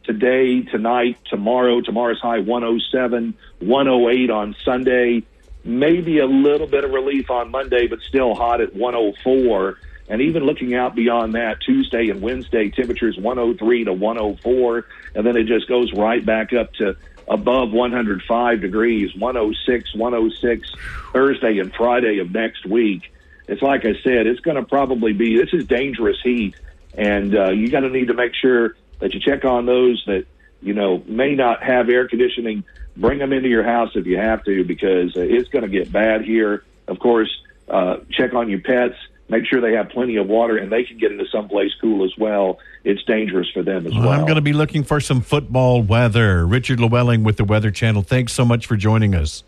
[0.06, 1.82] today, tonight, tomorrow.
[1.82, 5.24] Tomorrow's high 107, 108 on Sunday.
[5.64, 9.80] Maybe a little bit of relief on Monday, but still hot at 104.
[10.08, 15.36] And even looking out beyond that, Tuesday and Wednesday, temperatures 103 to 104, and then
[15.36, 16.96] it just goes right back up to
[17.28, 20.74] above 105 degrees, 106, 106
[21.12, 23.12] Thursday and Friday of next week.
[23.48, 26.56] It's like I said, it's going to probably be, this is dangerous heat,
[26.98, 30.26] and uh, you got to need to make sure that you check on those that,
[30.62, 32.64] you know, may not have air conditioning.
[32.98, 35.92] Bring them into your house if you have to, because uh, it's going to get
[35.92, 36.64] bad here.
[36.88, 37.30] Of course,
[37.68, 38.96] uh, check on your pets
[39.30, 42.12] make sure they have plenty of water and they can get into someplace cool as
[42.18, 42.60] well.
[42.84, 44.10] It's dangerous for them as well.
[44.10, 46.46] I'm going to be looking for some football weather.
[46.46, 48.04] Richard Llewellyn with the Weather Channel.
[48.04, 49.44] Thanks so much for joining us.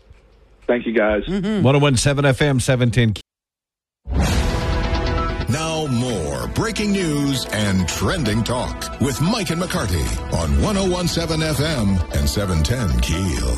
[0.66, 1.24] Thank you, guys.
[1.24, 1.62] Mm-hmm.
[1.62, 3.22] 1017 FM 710.
[5.50, 12.28] Now, more breaking news and trending talk with Mike and McCarty on 1017 FM and
[12.28, 13.56] 710 Keel.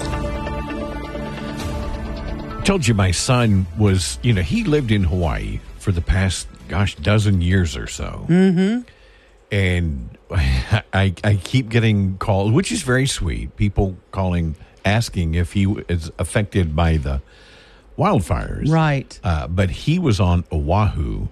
[2.62, 6.94] Told you my son was, you know, he lived in Hawaii for the past, gosh,
[6.94, 8.24] dozen years or so.
[8.28, 8.82] Mm-hmm.
[9.50, 13.56] And I, I keep getting calls, which is very sweet.
[13.56, 17.20] People calling, asking if he is affected by the
[17.98, 18.70] wildfires.
[18.70, 19.18] Right.
[19.24, 21.26] Uh, but he was on Oahu.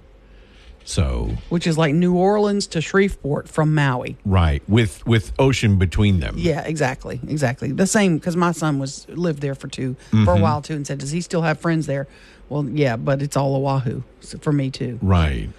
[0.88, 4.16] So, which is like New Orleans to Shreveport from Maui.
[4.24, 6.37] Right, with with ocean between them.
[6.38, 7.72] Yeah, exactly, exactly.
[7.72, 10.24] The same because my son was lived there for 2 mm-hmm.
[10.24, 12.09] for a while too, and said, "Does he still have friends there?"
[12.48, 14.98] Well, yeah, but it's all Oahu so for me too.
[15.03, 15.51] Right.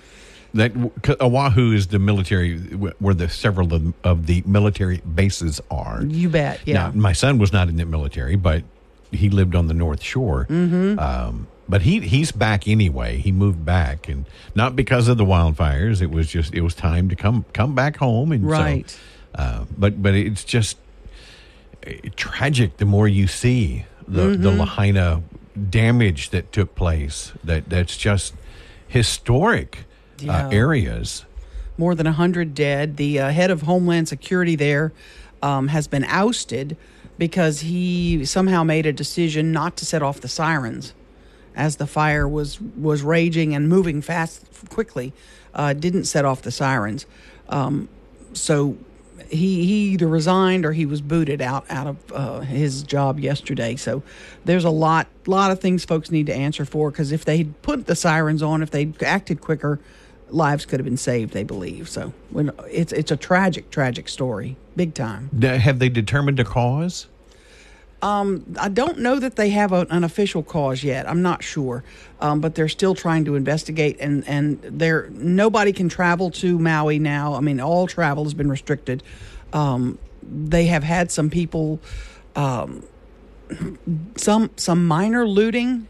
[0.56, 0.72] That
[1.22, 6.02] Oahu is the military where the several of, of the military bases are.
[6.04, 6.62] You bet.
[6.66, 6.74] Yeah.
[6.74, 8.64] Now, my son was not in the military, but
[9.12, 10.48] he lived on the North Shore.
[10.50, 10.98] Mm-hmm.
[10.98, 13.18] Um, but he he's back anyway.
[13.18, 16.02] He moved back, and not because of the wildfires.
[16.02, 18.90] It was just it was time to come come back home, and right.
[18.90, 19.00] So,
[19.36, 20.78] uh, but but it's just
[21.86, 22.78] uh, tragic.
[22.78, 24.42] The more you see the mm-hmm.
[24.42, 25.22] the Lahaina
[25.70, 28.34] damage that took place, that that's just
[28.88, 29.86] historic
[30.22, 30.48] uh, yeah.
[30.48, 31.26] uh, areas.
[31.78, 32.98] More than hundred dead.
[32.98, 34.92] The uh, head of Homeland Security there
[35.44, 36.76] um, has been ousted
[37.20, 40.94] because he somehow made a decision not to set off the sirens
[41.60, 45.12] as the fire was was raging and moving fast quickly,
[45.54, 47.06] uh, didn't set off the sirens.
[47.50, 47.90] Um,
[48.34, 48.78] so
[49.30, 53.76] he he either resigned or he was booted out out of uh, his job yesterday.
[53.76, 54.02] So
[54.46, 57.86] there's a lot lot of things folks need to answer for because if they put
[57.88, 59.80] the sirens on, if they acted quicker,
[60.30, 61.34] lives could have been saved.
[61.34, 62.14] They believe so.
[62.30, 65.30] When it's it's a tragic tragic story, big time.
[65.42, 67.08] Have they determined a cause?
[68.02, 71.08] Um, I don't know that they have an official cause yet.
[71.08, 71.84] I'm not sure,
[72.22, 73.98] um, but they're still trying to investigate.
[74.00, 77.34] And and there nobody can travel to Maui now.
[77.34, 79.04] I mean, all travel has been restricted.
[79.52, 81.82] Um, they have had some people,
[82.36, 82.84] um,
[84.16, 85.88] some some minor looting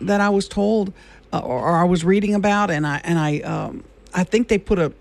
[0.00, 0.92] that I was told
[1.32, 4.58] uh, or, or, I was reading about, and I and I um, I think they
[4.58, 4.92] put a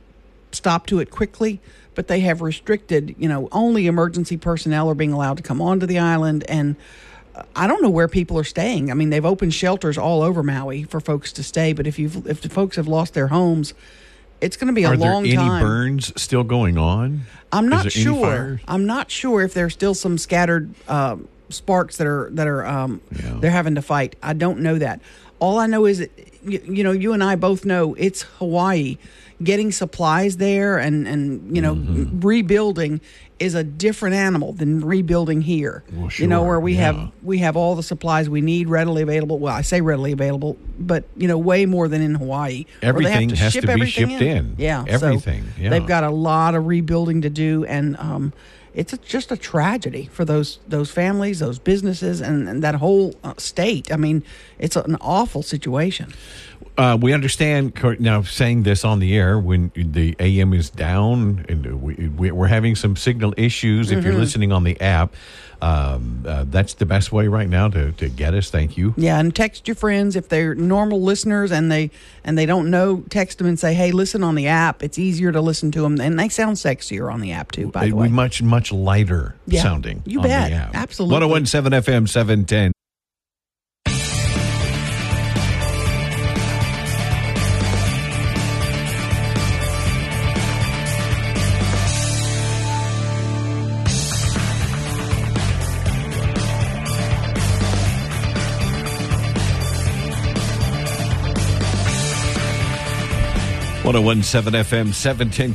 [0.52, 1.60] stop to it quickly
[2.00, 5.86] but they have restricted, you know, only emergency personnel are being allowed to come onto
[5.86, 6.46] the island.
[6.48, 6.78] And
[7.36, 8.90] uh, I don't know where people are staying.
[8.90, 12.26] I mean, they've opened shelters all over Maui for folks to stay, but if you've
[12.26, 13.74] if the folks have lost their homes,
[14.40, 15.62] it's going to be a are long there any time.
[15.62, 17.24] burns still going on?
[17.52, 18.62] I'm not sure.
[18.66, 21.18] I'm not sure if there's still some scattered uh,
[21.50, 23.40] sparks that are that are um, yeah.
[23.42, 24.16] they're having to fight.
[24.24, 25.02] I don't know that.
[25.40, 26.12] All I know is that
[26.46, 28.98] you, you know you and I both know it's Hawaii
[29.44, 32.20] getting supplies there and and you know mm-hmm.
[32.20, 33.02] rebuilding
[33.40, 35.84] is a different animal than rebuilding here.
[35.94, 36.24] Well, sure.
[36.24, 36.92] You know where we yeah.
[36.92, 39.40] have we have all the supplies we need readily available.
[39.40, 42.66] Well, I say readily available, but you know way more than in Hawaii.
[42.82, 44.22] Everything to has to be shipped in.
[44.22, 44.56] in.
[44.58, 45.44] Yeah, everything.
[45.44, 45.70] So yeah.
[45.70, 48.34] They've got a lot of rebuilding to do, and um,
[48.74, 53.16] it's a, just a tragedy for those those families, those businesses, and, and that whole
[53.24, 53.92] uh, state.
[53.92, 54.24] I mean,
[54.58, 56.14] it's an awful situation.
[56.80, 61.82] Uh, we understand now saying this on the air when the AM is down and
[61.82, 63.92] we, we're having some signal issues.
[63.92, 64.22] If you're Mm-hmm.
[64.22, 65.14] listening on the app,
[65.62, 68.50] um, uh, that's the best way right now to, to get us.
[68.50, 68.94] Thank you.
[68.96, 71.92] Yeah, and text your friends if they're normal listeners and they
[72.24, 73.04] and they don't know.
[73.10, 74.82] Text them and say, "Hey, listen on the app.
[74.82, 77.88] It's easier to listen to them, and they sound sexier on the app too." By
[77.88, 80.02] the way, much much lighter Yeah, sounding.
[80.06, 80.50] you on bet.
[80.52, 80.76] The app.
[80.76, 81.28] Absolutely.
[81.28, 82.08] 1017 FM 710.
[82.08, 82.72] One zero one seven FM seven ten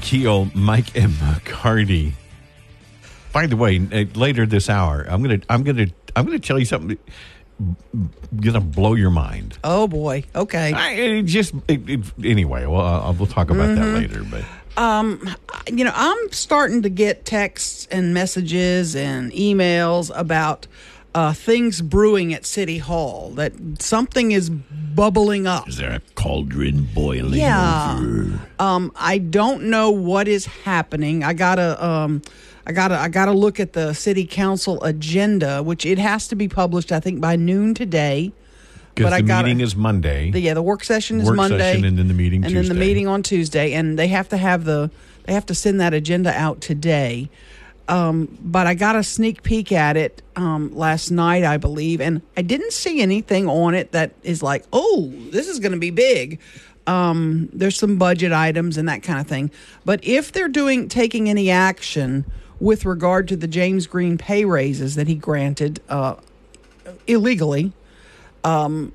[0.01, 2.15] Keel Mike and McCarty.
[3.33, 6.65] By the way, uh, later this hour, I'm gonna I'm gonna I'm gonna tell you
[6.65, 6.99] something
[8.41, 9.59] gonna blow your mind.
[9.63, 10.73] oh boy, okay.
[10.73, 12.67] I, it just it, it, anyway.
[12.67, 14.25] Well, uh, we'll talk about that later.
[14.25, 14.45] But
[14.77, 15.37] um,
[15.69, 20.67] you know, I'm starting to get texts and messages and emails about
[21.15, 23.31] uh, things brewing at City Hall.
[23.31, 25.69] That something is bubbling up.
[25.69, 27.39] is there a cauldron boiling?
[27.41, 27.99] Yeah.
[28.01, 28.41] over?
[28.59, 31.23] Um, I don't know what is happening.
[31.25, 32.23] I gotta, um,
[32.67, 36.49] I gotta, I gotta look at the city council agenda, which it has to be
[36.49, 38.33] published, I think, by noon today.
[38.95, 40.31] Because but I the gotta- meeting is Monday.
[40.31, 42.69] The, yeah, the work session is Work Monday, session and then the meeting and then
[42.69, 44.89] the meeting on Tuesday, and they have to have the,
[45.25, 47.29] they have to send that agenda out today.
[47.87, 52.23] Um, but I got a sneak peek at it um, last night, I believe, and
[52.37, 55.91] I didn't see anything on it that is like, oh, this is going to be
[55.91, 56.41] big.
[56.87, 59.51] Um, there's some budget items and that kind of thing.
[59.85, 62.25] But if they're doing taking any action
[62.61, 66.17] with regard to the James Green pay raises that he granted uh,
[67.07, 67.73] illegally,
[68.45, 68.93] um,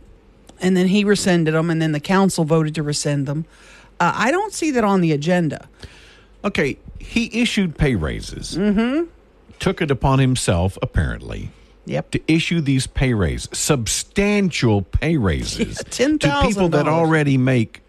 [0.62, 3.46] and then he rescinded them, and then the council voted to rescind them.
[4.00, 5.68] Uh, I don't see that on the agenda.
[6.44, 8.56] Okay, he issued pay raises.
[8.58, 9.06] Mm-hmm.
[9.60, 11.52] Took it upon himself, apparently,
[11.86, 12.12] Yep.
[12.12, 17.82] to issue these pay raises, substantial pay raises Yeah, to people that already make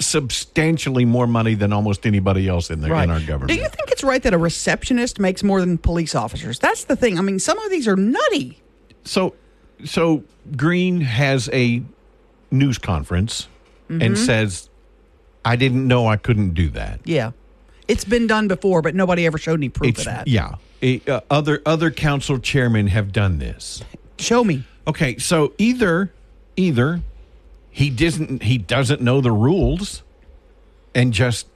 [0.00, 3.48] substantially more money than almost anybody else in, the, in our government.
[3.50, 6.58] Do you think it's right that a receptionist makes more than police officers?
[6.58, 7.18] That's the thing.
[7.18, 8.58] I mean, some of these are nutty.
[9.04, 9.34] so,
[9.84, 10.24] so
[10.56, 11.82] Green has a
[12.50, 13.48] news conference
[13.88, 14.00] Mm-hmm.
[14.02, 14.70] and says,
[15.44, 17.32] "I didn't know I couldn't do that." Yeah.
[17.88, 20.28] It's been done before, but nobody ever showed any proof of that.
[20.28, 20.54] yeah.
[20.80, 23.82] It, uh, other other council chairmen have done this.
[24.18, 24.64] Show me.
[24.86, 26.12] Okay, so either
[26.56, 27.00] either
[27.70, 30.02] he doesn't he doesn't know the rules
[30.94, 31.46] and just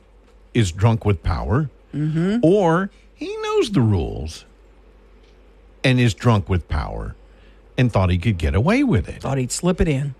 [0.55, 2.39] is drunk with power, Mm-hmm.
[2.43, 4.45] or he knows the rules
[5.83, 7.15] and is drunk with power
[7.79, 9.23] and thought he could get away with it.
[9.23, 10.15] Thought he'd slip it in.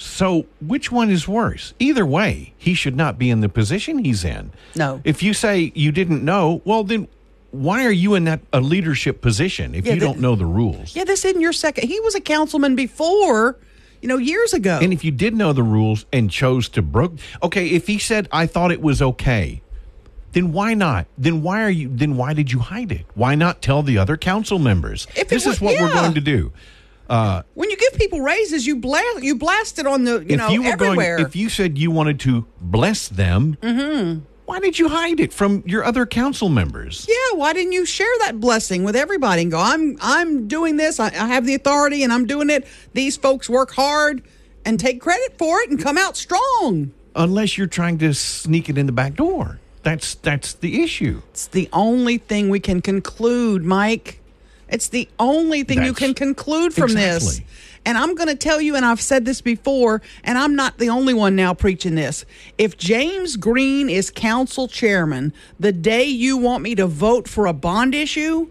[0.00, 1.74] So which one is worse?
[1.78, 4.50] Either way, he should not be in the position he's in.
[4.74, 5.02] No.
[5.04, 7.06] If you say you didn't know, well then
[7.50, 10.96] why are you in that a leadership position if Yeah, you don't know the rules?
[10.96, 11.86] Yeah, this isn't your second.
[11.86, 13.58] He was a councilman before,
[14.00, 14.78] you know, years ago.
[14.80, 18.26] And if you did know the rules and chose to broke, okay, if he said
[18.32, 19.60] I thought it was okay,
[20.32, 21.08] then why not?
[21.18, 21.90] Then why are you?
[21.92, 23.04] Then why did you hide it?
[23.14, 25.06] Why not tell the other council members?
[25.14, 26.52] If this was- is what we're going to do.
[27.54, 30.48] When you give people raises, you blast you blast it on the you if know
[30.48, 31.16] you were everywhere.
[31.16, 34.20] going, if you said you wanted to bless them, Mm-hmm.
[34.46, 37.06] why did you hide it from your other council members?
[37.08, 40.98] yeah, why didn't you share that blessing with everybody and go, I'm I'm doing this,
[41.00, 42.66] I, I have the authority and I'm doing it.
[42.92, 44.22] These folks work hard
[44.64, 46.92] and take credit for it and come out strong.
[47.16, 49.58] Unless you're trying to sneak it in the back door.
[49.82, 51.22] That's that's the issue.
[51.30, 54.19] It's the only thing we can conclude, Mike.
[54.70, 57.40] It's the only thing you can conclude from this.
[57.86, 60.90] And I'm going to tell you, and I've said this before, and I'm not the
[60.90, 62.24] only one now preaching this.
[62.58, 67.52] If James Green is council chairman the day you want me to vote for a
[67.54, 68.48] bond issue,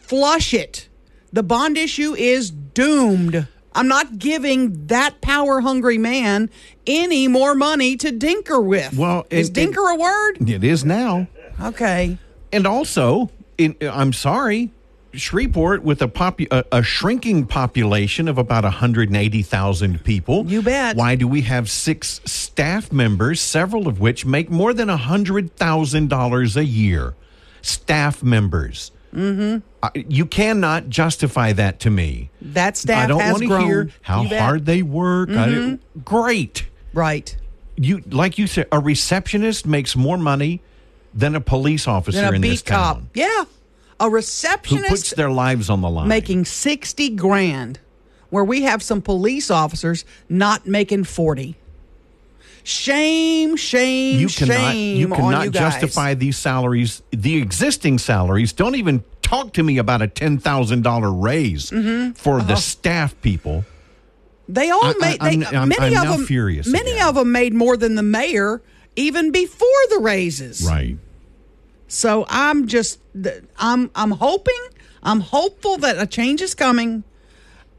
[0.00, 0.88] flush it.
[1.32, 3.46] The bond issue is doomed.
[3.74, 6.50] I'm not giving that power hungry man
[6.86, 8.96] any more money to dinker with.
[8.96, 10.48] Well, is and- dinker a word?
[10.48, 11.26] It is now.
[11.60, 12.16] Okay.
[12.52, 14.70] And also, in, I'm sorry,
[15.12, 20.44] Shreveport with a, popu- a, a shrinking population of about 180,000 people.
[20.46, 20.96] You bet.
[20.96, 26.64] Why do we have six staff members, several of which make more than $100,000 a
[26.64, 27.14] year?
[27.62, 28.92] Staff members.
[29.14, 30.00] Mm-hmm.
[30.10, 32.28] you cannot justify that to me.
[32.42, 34.36] That staff I don't has want to hear how You bet.
[34.38, 34.44] Mm-hmm.
[34.46, 35.30] hard they work.
[35.32, 37.34] I- great Right.
[37.76, 40.60] you like you said a receptionist makes more money
[41.14, 42.96] than a police officer Then a in this beat cop.
[42.96, 43.44] town Yeah.
[44.00, 47.80] A receptionist who puts their lives on the line making 60 grand
[48.30, 51.56] where we have some police officers not making 40.
[52.64, 58.52] Shame, shame, You cannot shame you cannot you justify these salaries, the existing salaries.
[58.52, 62.12] Don't even talk to me about a ten thousand dollar raise Mm-hmm.
[62.12, 62.46] for Uh-huh.
[62.48, 63.64] the staff people.
[64.50, 65.16] They all I- made.
[65.20, 66.26] I- They, I'm- many I'm of them.
[66.26, 67.08] furious Many again.
[67.08, 68.60] of them made more than the mayor
[68.96, 70.62] even before the raises.
[70.62, 70.98] Right.
[71.88, 73.00] So I'm just.
[73.58, 73.90] I'm.
[73.94, 74.54] I'm hoping.
[75.02, 77.02] I'm hopeful that a change is coming.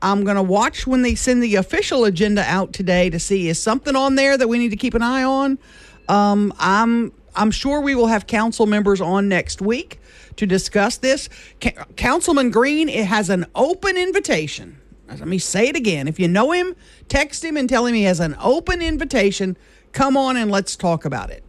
[0.02, 3.60] I'm going to watch when they send the official agenda out today to see is
[3.60, 5.60] something on there that we need to keep an eye on.
[6.08, 7.13] Um, I'm.
[7.36, 10.00] I'm sure we will have council members on next week
[10.36, 11.30] to discuss this.
[11.62, 14.78] Ca- Councilman Green it has an open invitation.
[15.08, 16.08] Let me say it again.
[16.08, 16.76] If you know him,
[17.08, 19.58] text him and tell him he has an open invitation.
[19.91, 21.43] Come on and let's talk about it.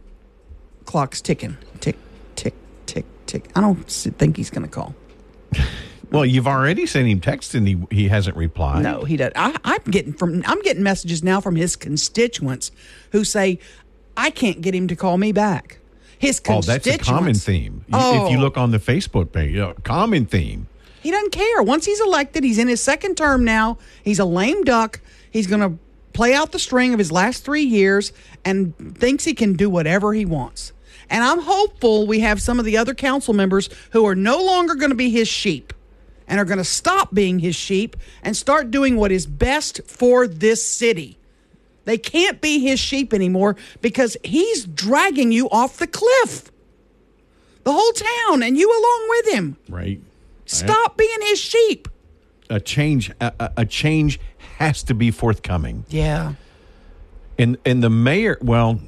[0.85, 1.57] Clock's ticking.
[3.31, 3.49] Tick.
[3.55, 4.93] I don't think he's going to call.
[6.11, 8.83] Well, you've already sent him text and he he hasn't replied.
[8.83, 9.31] No, he does.
[9.33, 10.43] I, I'm getting from.
[10.45, 12.71] I'm getting messages now from his constituents
[13.13, 13.59] who say,
[14.17, 15.79] "I can't get him to call me back."
[16.19, 17.85] His Oh, that's a common theme.
[17.93, 18.25] Oh.
[18.25, 18.41] If you oh.
[18.41, 20.67] look on the Facebook page, common theme.
[21.01, 21.63] He doesn't care.
[21.63, 23.77] Once he's elected, he's in his second term now.
[24.03, 24.99] He's a lame duck.
[25.31, 25.79] He's going to
[26.13, 28.11] play out the string of his last three years
[28.43, 30.73] and thinks he can do whatever he wants.
[31.11, 34.75] And I'm hopeful we have some of the other council members who are no longer
[34.75, 35.73] going to be his sheep
[36.25, 40.25] and are going to stop being his sheep and start doing what is best for
[40.25, 41.17] this city.
[41.83, 46.49] They can't be his sheep anymore because he's dragging you off the cliff.
[47.65, 49.57] The whole town and you along with him.
[49.67, 49.99] Right.
[50.45, 51.89] Stop being his sheep.
[52.49, 53.11] A change.
[53.19, 54.19] A, a- change
[54.57, 55.85] has to be forthcoming.
[55.89, 56.33] Yeah.
[57.37, 58.37] And and the mayor.
[58.41, 58.79] Well,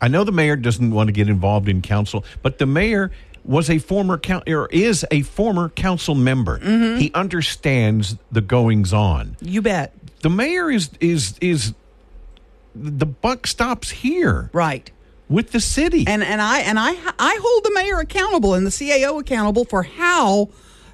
[0.00, 3.10] I know the mayor doesn't want to get involved in council, but the mayor
[3.44, 6.58] was a former coun or is a former council member.
[6.58, 6.98] Mm-hmm.
[7.00, 9.36] He understands the goings on.
[9.40, 9.94] You bet.
[10.22, 11.72] The mayor is is is
[12.74, 14.90] the buck stops here Right.
[15.28, 16.04] with the city.
[16.06, 19.82] And and I and I I hold the mayor accountable and the CAO accountable for
[19.82, 20.48] how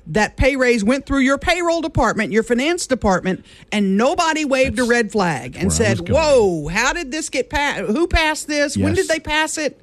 [0.09, 4.85] that pay raise went through your payroll department, your finance department, and nobody waved a
[4.85, 7.85] red flag and where I was said, "Whoa, how did this get passed?
[7.85, 8.77] Who passed this?
[8.77, 9.81] When did they pass it?"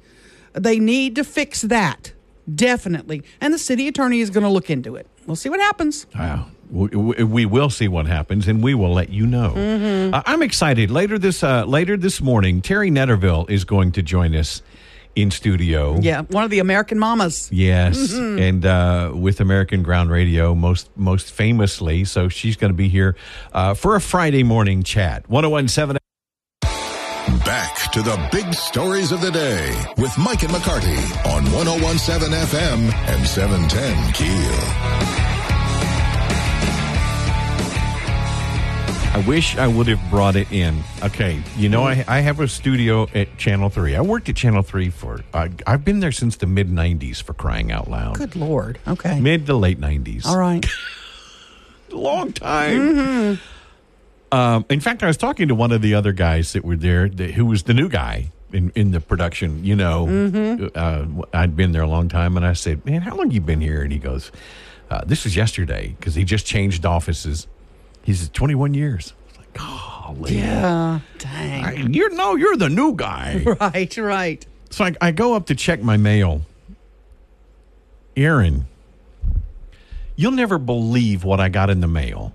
[0.52, 2.12] They need to fix that
[2.52, 5.06] definitely, and the city attorney is going to look into it.
[5.26, 6.06] We'll see what happens.
[6.14, 6.46] Wow.
[6.70, 9.52] We will see what happens, and we will let you know.
[9.54, 10.14] Mm-hmm.
[10.14, 10.90] Uh, I'm excited.
[10.90, 14.62] Later this uh, later this morning, Terry Netterville is going to join us
[15.14, 15.98] in studio.
[16.00, 17.48] Yeah, one of the American mamas.
[17.52, 18.38] Yes, Mm-hmm.
[18.38, 22.04] and uh, with American Ground Radio, most most famously.
[22.04, 23.16] So she's going to be here
[23.52, 25.28] uh, for a Friday morning chat.
[25.28, 25.98] 1017
[27.44, 30.96] Back to the big stories of the day with Mike and McCarty
[31.34, 35.21] on 1017 FM and 710 Keel.
[39.14, 40.82] I wish I would have brought it in.
[41.02, 43.94] Okay, you know, I, I have a studio at Channel 3.
[43.94, 47.34] I worked at Channel 3 for, uh, I've been there since the mid 90s for
[47.34, 48.16] crying out loud.
[48.16, 48.78] Good lord.
[48.88, 49.20] Okay.
[49.20, 50.24] Mid to late 90s.
[50.24, 50.64] All right.
[51.90, 53.38] long time.
[54.32, 57.10] Um, in fact, I was talking to one of the other guys that were there,
[57.10, 59.62] that, who was the new guy in, in the production.
[59.62, 63.30] You know, uh, I'd been there a long time, and I said, "Man, how long
[63.30, 64.32] you been here?" And he goes,
[64.90, 67.46] uh, "This was yesterday because he just changed offices."
[68.02, 71.00] He says, "21 years." I was like, "Golly, Yeah.
[71.18, 71.64] Dang.
[71.64, 73.96] I- you're no, you're the new guy." Right.
[73.96, 74.46] Right.
[74.70, 76.42] So I, I go up to check my mail.
[78.16, 78.66] Erin,
[80.16, 82.32] you'll never believe what I got in the mail.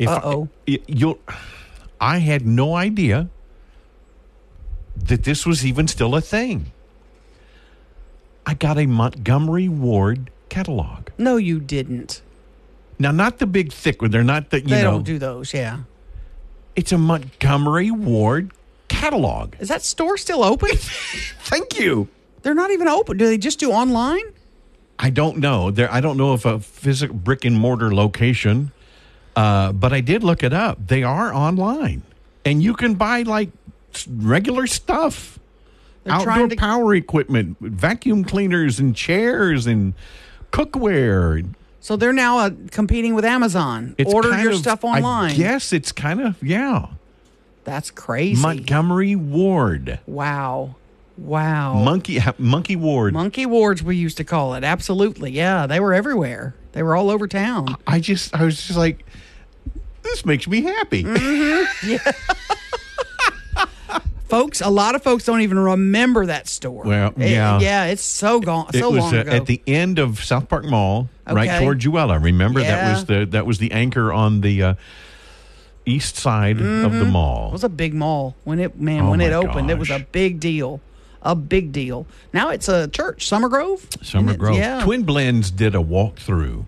[0.00, 0.48] Uh-oh.
[0.66, 1.20] you'll,
[2.00, 3.28] I had no idea
[4.96, 6.72] that this was even still a thing.
[8.44, 11.08] I got a Montgomery Ward catalog.
[11.18, 12.20] No, you didn't.
[12.98, 14.10] Now, not the big thick one.
[14.10, 14.92] They're not the you They know.
[14.92, 15.52] don't do those.
[15.52, 15.80] Yeah.
[16.76, 18.52] it's a Montgomery Ward
[18.88, 19.54] catalog.
[19.60, 20.70] Is that store still open?
[20.76, 22.08] Thank you.
[22.42, 23.16] They're not even open.
[23.16, 24.22] Do they just do online?
[24.98, 25.70] I don't know.
[25.70, 28.70] There, I don't know if a physical brick and mortar location,
[29.34, 30.86] uh, but I did look it up.
[30.86, 32.02] They are online,
[32.44, 33.50] and you can buy like
[33.94, 35.38] s- regular stuff,
[36.04, 39.94] They're outdoor trying to- power equipment, vacuum cleaners, and chairs, and
[40.52, 41.44] cookware.
[41.82, 43.94] So they're now uh, competing with Amazon.
[43.98, 45.34] It's Order your of- stuff online.
[45.34, 46.86] Yes, it's kind of yeah.
[47.64, 48.40] That's crazy.
[48.40, 50.76] Montgomery Ward, wow.
[51.18, 51.74] Wow.
[51.74, 53.12] Monkey Monkey Ward.
[53.12, 54.64] Monkey wards, we used to call it.
[54.64, 55.30] Absolutely.
[55.32, 55.66] Yeah.
[55.66, 56.54] They were everywhere.
[56.72, 57.76] They were all over town.
[57.86, 59.04] I just, I was just like,
[60.02, 61.04] this makes me happy.
[64.32, 66.84] folks, a lot of folks don't even remember that store.
[66.84, 67.60] Well, It- yeah.
[67.60, 69.30] yeah, it's so gone, it so was long uh, ago.
[69.30, 71.60] at the end of South Park Mall, right Okay.
[71.60, 72.22] toward Jewella.
[72.22, 74.74] Remember that was the that was the anchor on the uh,
[75.84, 77.48] east side of the mall.
[77.48, 79.70] It was a big mall when it man Oh when it opened.
[79.70, 80.80] It was a big deal,
[81.22, 82.06] a big deal.
[82.32, 83.86] Now it's a church, Summer Grove.
[84.02, 84.56] Summer Grove.
[84.56, 84.82] Yeah.
[84.82, 86.64] Twin Blends did a walkthrough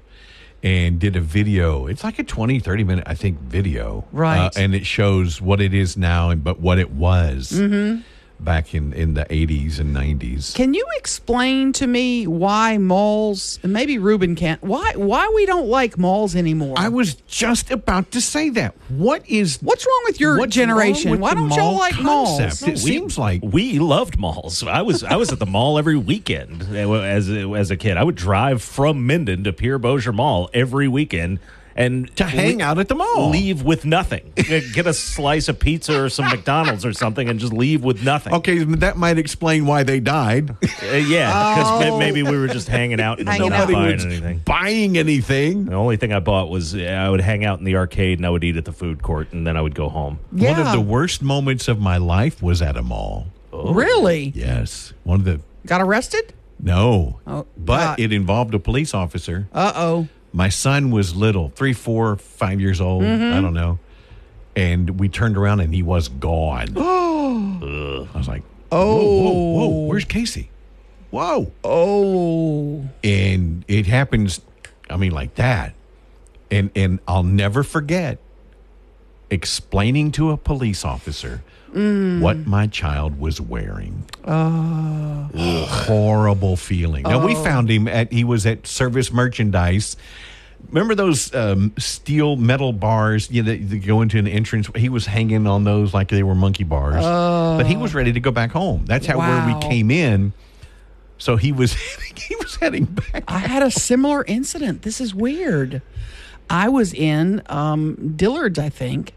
[0.64, 1.86] and did a video.
[1.86, 3.98] It's like a 20, 30 minute, I think, video.
[4.12, 4.56] Uh, Right.
[4.56, 8.00] and it shows what it is now and but what it was Mm-hmm.
[8.40, 10.54] Back in, in the 80s and 90s.
[10.54, 15.68] Can you explain to me why malls and maybe Ruben can't why why we don't
[15.68, 16.74] like malls anymore?
[16.78, 18.74] I was just about to say that.
[18.88, 21.10] What is What's wrong with your what's generation?
[21.10, 22.40] with Why don't y'all mall like malls?
[22.40, 22.72] concept?
[22.72, 24.62] It seems like we loved malls.
[24.62, 27.96] I was I was at the mall every weekend eh, as as a kid.
[27.96, 31.38] I would drive from Minden to Pierre Bossier Mall every weekend
[31.76, 33.30] and to hang out at the mall.
[33.30, 34.32] leave with nothing.
[34.36, 38.32] Get a slice of pizza or some McDonald's or something, and just leave with nothing.
[38.34, 40.50] Okay, that might explain why they died.
[40.50, 43.72] Uh, yeah, because maybe we were just hanging out and Hanging not out.
[43.72, 44.38] buying was anything.
[44.44, 45.64] buying anything.
[45.66, 48.30] The only thing I bought was I would hang out in the arcade and I
[48.30, 50.18] would eat at the food court, and then I would go home.
[50.30, 53.26] One of the worst moments of my life was at a mall.
[53.52, 54.32] Really?
[54.34, 56.32] Yes, one of the Got arrested?
[56.60, 58.00] no, Oh, but God.
[58.00, 59.48] it involved a police officer.
[59.52, 60.08] Uh oh.
[60.36, 63.04] My son was little, three, four, five years old.
[63.04, 63.38] Mm-hmm.
[63.38, 63.78] I don't know.
[64.56, 66.76] And we turned around and he was gone.
[66.76, 68.96] I was like, Oh.
[68.96, 70.50] whoa, whoa, whoa, where's Casey?
[71.10, 71.52] Whoa.
[71.62, 72.84] Oh.
[73.04, 74.40] And it happens,
[74.90, 75.74] I mean, like that.
[76.50, 78.18] And and I'll never forget
[79.30, 82.20] explaining to a police officer Mm.
[82.20, 84.04] what my child was wearing.
[84.24, 85.28] Oh.
[85.66, 87.02] Horrible feeling.
[87.02, 89.96] Now we found him at he was at service merchandise.
[90.68, 94.68] Remember those um, steel metal bars you know, that, that go into an entrance?
[94.76, 97.02] He was hanging on those like they were monkey bars.
[97.02, 98.84] But he was ready to go back home.
[98.86, 100.32] That's how where we came in.
[101.18, 101.72] So he was
[102.16, 103.24] he was heading back.
[103.28, 104.82] I had a similar incident.
[104.82, 105.82] This is weird.
[106.50, 109.14] I was in um, Dillard's, I think,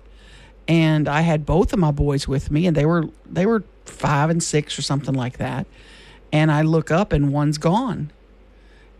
[0.67, 4.29] and I had both of my boys with me, and they were they were five
[4.29, 5.67] and six or something like that.
[6.31, 8.11] And I look up, and one's gone,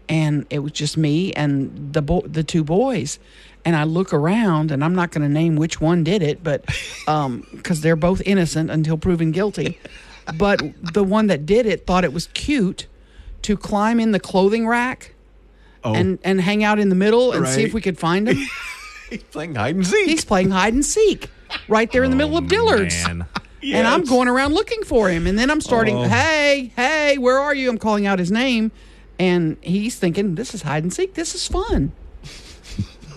[0.10, 3.20] and it was just me and the bo- the two boys.
[3.66, 6.64] And I look around, and I'm not going to name which one did it, but
[7.08, 9.80] um, because they're both innocent until proven guilty.
[10.38, 10.62] But
[10.93, 12.88] the one that did it thought it was cute
[13.43, 15.14] to climb in the clothing rack
[15.84, 18.38] Oh, and and hang out in the middle and see if we could find him.
[19.10, 20.08] he's playing hide and seek.
[20.10, 21.30] He's playing hide and seek
[21.68, 23.05] right there in the middle of oh, Dillard's.
[23.05, 23.26] Man.
[23.64, 25.26] And I'm going around looking for him.
[25.28, 26.03] And then I'm starting, Oh.
[26.03, 27.70] hey, hey, where are you?
[27.70, 28.72] I'm calling out his name.
[29.20, 31.13] And he's thinking, this is hide and seek.
[31.15, 31.91] This is fun.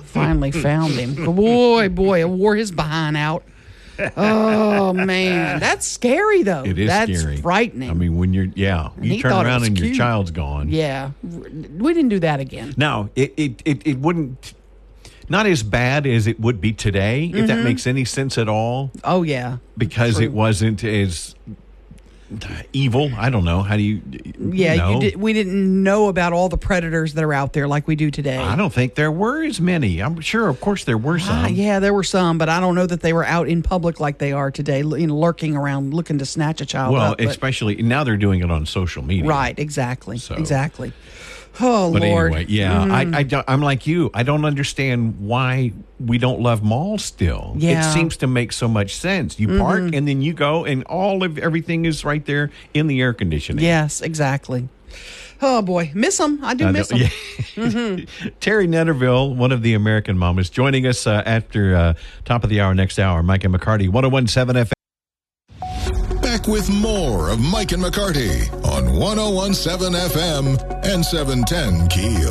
[0.05, 1.25] Finally found him.
[1.35, 3.45] Boy, boy, I wore his behind out.
[4.17, 5.61] Oh, man.
[5.61, 6.65] That's scary, though.
[6.65, 7.37] It is That's scary.
[7.37, 7.91] frightening.
[7.91, 10.69] I mean, when you're yeah, you turn around and your child's gone.
[10.71, 11.11] yeah.
[11.23, 12.73] We didn't do that again.
[12.79, 14.55] Now it it it, it wouldn't
[15.29, 17.47] not as bad as it would be today, if Mm-hmm.
[17.47, 19.59] that makes any sense at all, Oh, yeah.
[19.79, 20.25] because True.
[20.25, 21.35] it wasn't as
[22.73, 23.11] evil.
[23.17, 24.01] I don't know how do you.
[24.39, 24.95] Yeah, know?
[24.95, 27.97] you did, we didn't know about all the predators that are out there like we
[27.97, 28.37] do today.
[28.37, 30.01] I don't think there were as many.
[30.01, 31.45] I'm sure, of course, there were some.
[31.45, 34.01] Ah, yeah, there were some, but I don't know that they were out in public
[34.01, 37.21] like they are today, you know, lurking around looking to snatch a child Well, up.
[37.21, 39.25] especially now they're doing it on social media.
[39.29, 40.93] right, exactly, So- exactly.
[41.59, 44.11] Oh But Lord, anyway, yeah, I, I don't, I'm like you.
[44.15, 47.55] I don't understand why we don't love malls still.
[47.57, 47.81] Yeah.
[47.81, 47.91] Mm-hmm.
[47.91, 49.39] It seems to make so much sense.
[49.41, 53.01] You park and then you go, and all of everything is right there in the
[53.01, 53.65] air conditioning.
[53.65, 54.69] yes, exactly.
[55.43, 56.39] Oh boy, miss them.
[56.43, 56.99] I do I miss them.
[56.99, 57.09] yeah.
[57.09, 58.29] Mm-hmm.
[58.41, 61.95] Terry Netterville, one of the American mamas, joining us uh, after uh,
[62.25, 63.23] top of the hour next hour.
[63.23, 64.73] Mike and McCarty, 1017 FM.
[66.41, 72.31] Back with more of Mike and McCarty on 1017 FM and 710 Keel.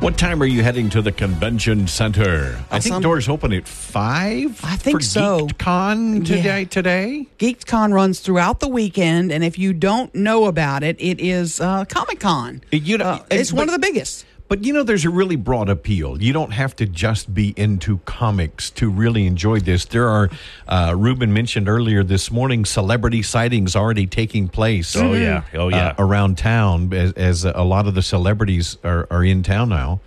[0.00, 2.56] What time are you heading to the convention center?
[2.70, 4.60] I think some- doors open at five.
[4.62, 5.48] I think for so.
[5.58, 6.60] Con today.
[6.60, 6.64] Yeah.
[6.68, 7.26] Today.
[7.38, 11.60] Geek'd Con runs throughout the weekend, and if you don't know about it, it is
[11.60, 12.62] uh, Comic Con.
[12.70, 14.24] You know, Uh, it's but- one of the biggest.
[14.48, 16.22] But you know, there's a really broad appeal.
[16.22, 19.84] You don't have to just be into comics to really enjoy this.
[19.84, 20.30] There are,
[20.66, 24.96] uh, Ruben mentioned earlier this morning, celebrity sightings already taking place.
[24.96, 25.88] Oh yeah, oh yeah.
[25.88, 30.00] uh, around town as, as a lot of the celebrities are, are in town now,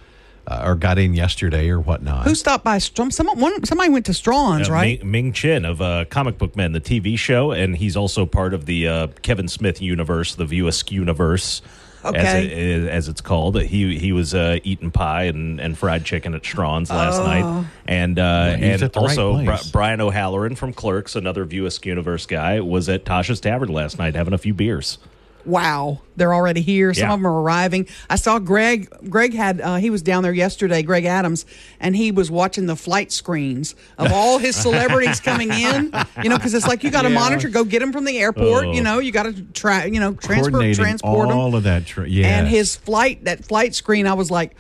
[0.48, 2.26] uh, or got in yesterday or whatnot.
[2.26, 2.80] Who stopped by?
[2.80, 5.00] Strom- Someone, one, somebody went to Strawn's, Uh, right?
[5.04, 8.56] Ming, Ming Chen of uh, Comic Book Men, the TV show, and he's also part
[8.56, 11.62] of the uh, Kevin Smith universe, the View Askew universe,
[12.04, 13.62] as, it, as it's called.
[13.62, 17.26] He he was uh, eating pie and, and fried chicken at Strawn's last Oh.
[17.26, 21.46] night, and uh, he's and at the right also Bri- Brian O'Halloran from Clerks, another
[21.46, 24.98] View Askew universe guy, was at Tasha's Tavern last night having a few beers.
[25.46, 26.94] Wow, they're already here.
[26.94, 27.14] Some Yeah.
[27.14, 27.88] of them are arriving.
[28.10, 28.88] I saw Greg.
[29.10, 30.82] Greg had uh, he was down there yesterday.
[30.84, 31.46] Greg Adams,
[31.80, 35.94] and he was watching the flight screens of all his celebrities coming in.
[36.24, 37.16] You know, because it's like you got to Yeah.
[37.16, 37.50] monitor.
[37.50, 38.66] Go get them from the airport.
[38.66, 38.72] Oh.
[38.74, 39.86] You know, you got to try.
[39.86, 41.38] You know, transport them.
[41.38, 41.86] all of that.
[41.86, 42.40] Tra- yeah.
[42.40, 44.56] And his flight, that flight screen, I was like,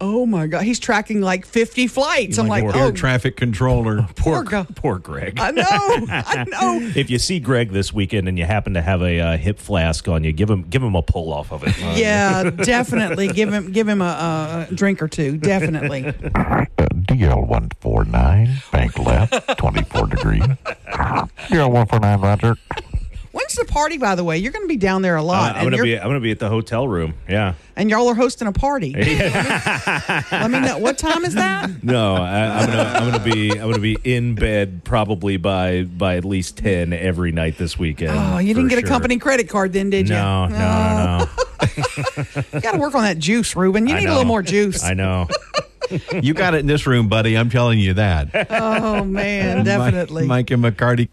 [0.00, 2.38] oh my god, he's tracking like fifty flights.
[2.38, 4.06] I'm like, air oh, traffic controller.
[4.16, 4.66] poor guy.
[4.74, 5.38] Poor Greg.
[5.38, 6.92] I know, I know.
[6.94, 10.08] if you see Greg this weekend and you happen to have a uh, hip flask
[10.08, 11.74] on you, give him give him a pull off of it.
[11.96, 15.38] Yeah, definitely give him give him a, a drink or two.
[15.38, 16.02] Definitely.
[16.02, 20.42] DL one four nine, bank left, twenty four degrees.
[20.42, 22.56] DL one four nine, Roger.
[23.36, 23.98] When's the party?
[23.98, 25.98] By the way, you're going to be down there a lot, Uh, I'm gonna be
[25.98, 27.12] I'm gonna be at the hotel room.
[27.28, 27.52] Yeah.
[27.76, 28.92] and y'all are hosting a party.
[28.96, 31.84] Let me know what time is that.
[31.84, 36.16] No, I, I'm gonna I'm gonna be I'm gonna be in bed probably by by
[36.16, 38.12] at least ten every night this weekend.
[38.16, 40.14] Oh, you didn't for get a company credit card then, did you?
[40.14, 41.26] No, no, no, no.
[42.54, 43.86] You got to work on that juice, Ruben.
[43.86, 44.82] You need a little more juice.
[44.82, 45.28] I know.
[46.22, 47.36] you got it in this room, buddy.
[47.36, 48.46] I'm telling you that.
[48.50, 50.22] Oh man, definitely.
[50.26, 51.08] Mike, Mike and McCarty.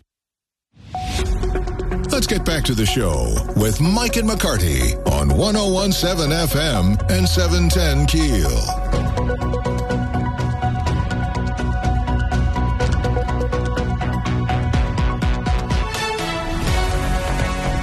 [2.24, 8.06] Let's get back to the show with Mike and McCarty on 1017 FM and 710
[8.06, 8.50] Keel.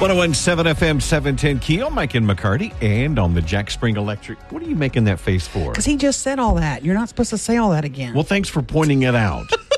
[0.01, 4.39] 1017 FM 710 Keel, Mike and McCarty, and on the Jack Spring Electric.
[4.51, 5.73] What are you making that face for?
[5.73, 6.83] Because he just said all that.
[6.83, 8.15] You're not supposed to say all that again.
[8.15, 9.51] Well, thanks for pointing it out.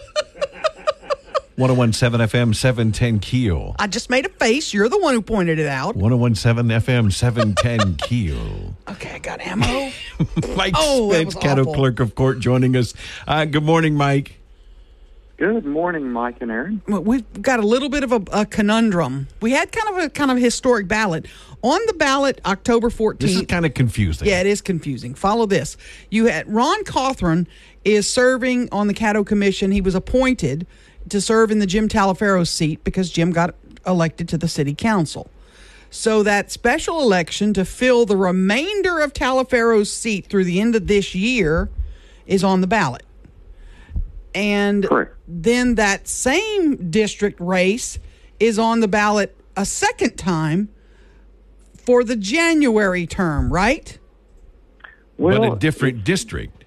[1.69, 3.77] 1017 FM 710 Keel.
[3.79, 4.75] I just made a face.
[4.75, 5.95] You're the one who pointed it out.
[5.97, 8.75] 1017 FM 710 Keel.
[8.89, 9.91] Okay, I got ammo.
[10.57, 11.75] Mike Oh, that Spence, Caddo.
[11.75, 12.95] Clerk of Court, joining us.
[13.27, 14.39] Uh, good morning, Mike.
[15.39, 16.83] Good morning, Mike and Erin.
[16.87, 19.27] We've got a little bit of a, a conundrum.
[19.41, 21.27] We had kind of a kind of historic ballot
[21.63, 23.19] on the ballot October 14th.
[23.19, 24.29] This is kind of confusing.
[24.29, 25.15] Yeah, it is confusing.
[25.15, 25.77] Follow this.
[26.11, 27.47] You had Ron Cawthron
[27.85, 29.73] is serving on the Caddo Commission.
[29.73, 30.65] He was appointed
[31.09, 33.55] to serve in the Jim Taliaferro seat because Jim got
[33.87, 35.31] elected to the city council.
[35.91, 40.87] So that special election to fill the remainder of Taliaferro's seat through the end of
[40.87, 41.69] this year
[42.27, 43.03] is on the ballot.
[44.35, 45.15] And Correct.
[45.29, 47.99] then that same district race
[48.41, 50.71] is on the ballot a second time
[51.75, 53.99] for the January term, right?
[55.19, 56.62] Well, but a different district.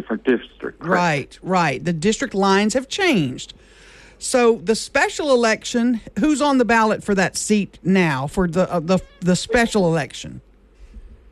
[0.00, 0.80] Different district.
[0.80, 0.88] correct.
[0.88, 1.84] Right, right.
[1.84, 3.54] The district lines have changed.
[4.18, 8.80] So the special election, who's on the ballot for that seat now for the uh,
[8.80, 10.40] the the special election?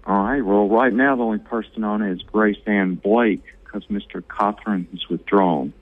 [0.04, 0.44] All right.
[0.44, 4.22] Well, right now the only person on it is Grace Ann Blake because Mr.
[4.22, 5.72] Cawthron is withdrawn.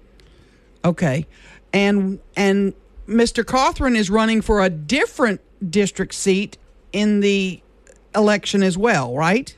[0.85, 1.27] Okay.
[1.75, 2.73] And and
[3.07, 3.45] Mr.
[3.45, 6.57] Cawthron is running for a different district seat
[6.93, 7.61] in the
[8.15, 9.55] election as well, right?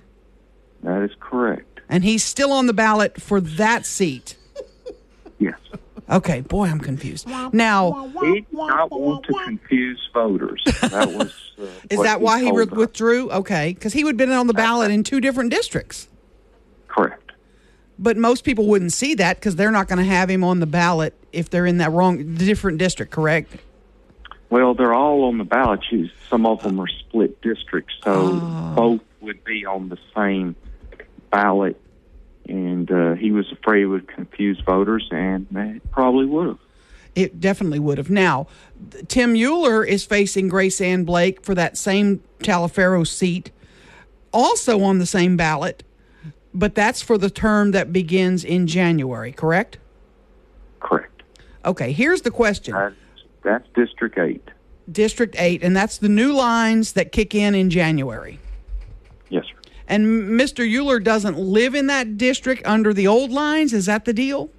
[0.83, 1.76] That is correct.
[1.89, 4.37] And he's still on the ballot for that seat.
[5.39, 5.59] Yes.
[6.09, 7.27] Okay, boy, I'm confused.
[7.53, 10.63] Now, He did not want to confuse voters.
[10.83, 11.35] That was.
[11.59, 12.71] Uh, is that why he told re- us.
[12.71, 13.31] withdrew?
[13.31, 16.09] Okay, because he would have been on the ballot in two different districts.
[16.89, 17.33] Correct.
[17.99, 20.67] But most people wouldn't see that because they're not going to have him on the
[20.67, 23.57] ballot if they're in that wrong different district, correct?
[24.51, 25.81] Well, they're all on the ballot.
[26.31, 28.13] Some of them are split districts, so
[28.43, 28.73] Oh.
[28.77, 30.55] both would be on the same
[31.31, 31.81] ballot.
[32.49, 36.59] And uh, he was afraid it would confuse voters, and it probably would have.
[37.17, 38.11] It definitely would have.
[38.11, 38.47] Now,
[39.09, 43.51] Tim Mueller is facing Grace Ann Blake for that same Taliaferro seat,
[44.33, 45.83] also on the same ballot,
[46.55, 49.79] but that's for the term that begins in January, correct?
[50.81, 51.23] Correct.
[51.65, 52.75] Okay, here's the question.
[52.75, 52.95] That's,
[53.43, 54.51] that's District 8.
[54.93, 58.39] District 8, and that's the new lines that kick in in January.
[59.31, 59.66] Yes, sir.
[59.89, 60.67] And Mr.
[60.67, 63.73] Mueller doesn't live in that district under the old lines.
[63.73, 64.51] Is that the deal?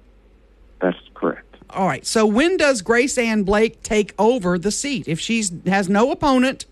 [0.80, 1.56] That's correct.
[1.70, 2.06] All right.
[2.06, 5.06] So when does Grace Ann Blake take over the seat?
[5.06, 6.64] If she has no opponent,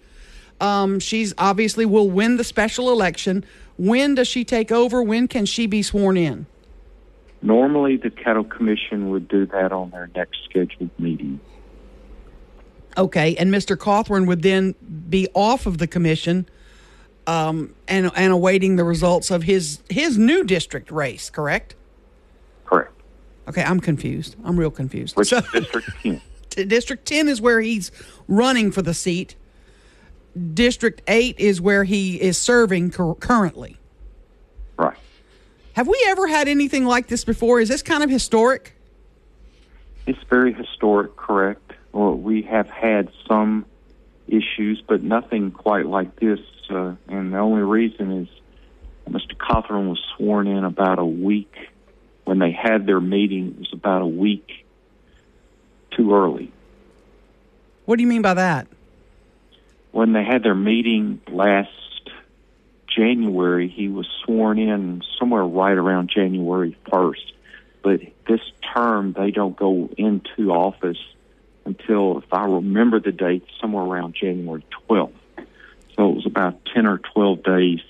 [0.61, 3.45] um, she's obviously will win the special election.
[3.77, 5.03] When does she take over?
[5.03, 6.47] When can she be sworn in?
[7.43, 11.39] Normally, the Caddo Commission would do that on their next scheduled meeting.
[12.97, 13.77] Okay, and Mr.
[13.77, 14.75] Cawthorn would then
[15.11, 16.49] be off of the commission,
[17.27, 21.31] um, and and awaiting the results of his his new district race.
[21.31, 21.75] Correct?
[22.65, 22.93] Correct.
[23.49, 24.37] Okay, I'm confused.
[24.45, 25.17] I'm real confused.
[25.17, 26.21] Which So- District 10.
[26.69, 27.93] District 10 is where he's
[28.29, 29.35] running for the seat.
[30.55, 33.77] District 8 is where he is serving cur- currently.
[34.79, 34.97] Right.
[35.75, 37.61] Have we ever had anything like this before?
[37.61, 38.75] Is this kind of historic?
[40.07, 41.73] It's very historic, correct.
[41.93, 43.67] Well, we have had some
[44.29, 46.41] issues, but nothing quite like this.
[46.71, 48.29] Uh, and the only reason is
[49.09, 49.37] Mr.
[49.37, 51.55] Cawthorn was sworn in about a week
[52.25, 53.49] when they had their meeting.
[53.49, 54.67] It was about a week
[55.93, 56.53] too early.
[57.85, 58.67] What do you mean by that?
[59.93, 61.71] When they had their meeting last
[62.89, 67.33] January, he was sworn in somewhere right around January 1st.
[67.83, 68.41] But this
[68.75, 70.99] term, they don't go into office
[71.65, 75.13] until, if I remember the date, somewhere around January 12th.
[75.97, 77.81] So it was about 10 or 12 days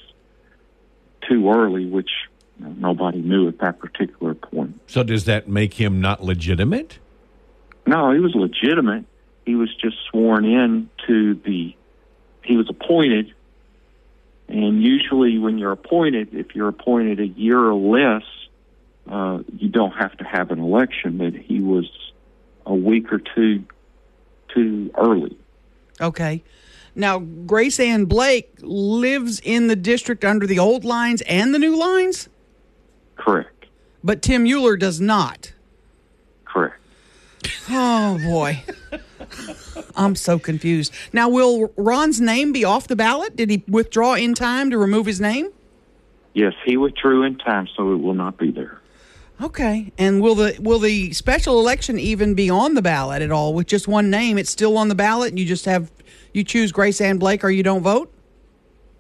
[1.29, 2.11] too early, which
[2.59, 4.81] you know, nobody knew at that particular point.
[4.87, 6.99] So does that make him not legitimate?
[7.87, 9.05] No, he was legitimate.
[9.45, 11.75] He was just sworn in to the.
[12.43, 13.33] He was appointed,
[14.49, 18.23] and usually when you're appointed, if you're appointed a year or less,
[19.09, 21.19] uh, you don't have to have an election.
[21.19, 21.89] But he was
[22.65, 23.65] a week or two
[24.53, 25.37] too early.
[26.01, 26.43] Okay.
[26.97, 31.77] Now, Grace Ann Blake lives in the district under the old lines and the new
[31.77, 32.31] lines,
[33.17, 33.67] Correct.
[34.03, 35.53] but Tim Mueller does not.
[36.47, 36.81] Correct.
[37.69, 38.63] Oh, boy.
[39.95, 40.93] I'm so confused.
[41.13, 43.37] Now, will Ron's name be off the ballot?
[43.37, 45.51] Did he withdraw in time to remove his name?
[46.33, 48.81] Yes, he withdrew in time, so it will not be there.
[49.43, 49.93] Okay.
[49.99, 53.67] And will the will the special election even be on the ballot at all with
[53.67, 54.39] just one name?
[54.39, 55.91] It's still on the ballot and you just have
[56.37, 58.13] you choose Grace Ann Blake or you don't vote?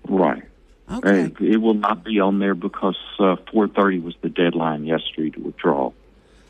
[0.08, 0.42] Right.
[0.90, 1.24] Okay.
[1.24, 5.40] Uh, it will not be on there because uh, 4:30 was the deadline yesterday to
[5.40, 5.92] withdraw.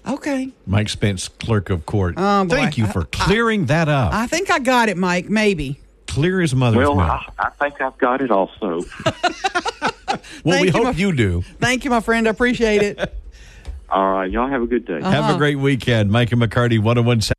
[0.07, 0.51] Okay.
[0.67, 2.15] Mike Spence, clerk of court.
[2.17, 2.47] Oh.
[2.49, 4.13] Thank you for clearing that up.
[4.13, 5.81] I think I got it, Mike, maybe.
[6.07, 7.09] Clear as mother's Well, milk.
[7.39, 8.85] I, I think I've got it also.
[10.45, 11.43] well, we you, hope my- you do.
[11.59, 12.29] Thank you, my friend.
[12.29, 13.15] I appreciate it.
[13.91, 15.01] All right, y'all have a good day.
[15.01, 16.11] Have a great weekend.
[16.11, 17.35] Mike and McCarty, 1017.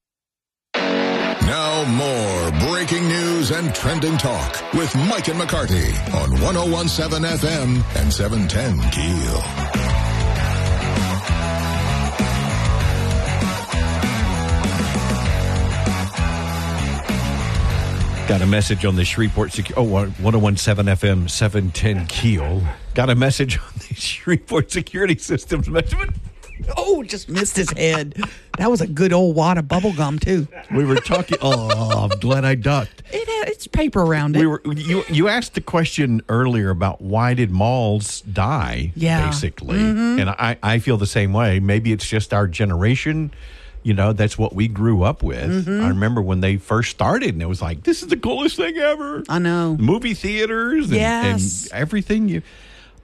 [1.45, 8.14] Now more breaking news and trending talk with Mike and McCarty on 1017 FM and
[8.14, 9.68] 710 Keel.
[18.28, 19.80] Got a message on the Shreveport Security.
[19.80, 22.62] Oh, 1017 FM 710 Keel.
[22.93, 26.14] Got a message on the Shreveport Security Systems measurement.
[26.76, 28.16] Oh, just missed his head.
[28.58, 30.47] That was a good old wad of bubble gum too.
[30.74, 31.38] We were talking.
[31.41, 33.03] oh, I'm glad I ducked.
[33.12, 34.39] It it's paper around it.
[34.39, 35.03] We were you.
[35.10, 38.91] You asked the question earlier about why did malls die?
[38.95, 39.20] Yeah.
[39.22, 39.30] Mm-hmm.
[39.30, 41.60] basically, and I I feel the same way.
[41.60, 43.32] Maybe it's just our generation.
[43.84, 45.66] You know, that's what we grew up with.
[45.66, 45.86] Mm-hmm.
[45.86, 48.76] I remember when they first started, and it was like, "This is the coolest thing
[48.78, 49.78] ever." I know.
[49.80, 51.66] movie theaters and, Yes.
[51.72, 52.28] and everything.
[52.28, 52.41] You,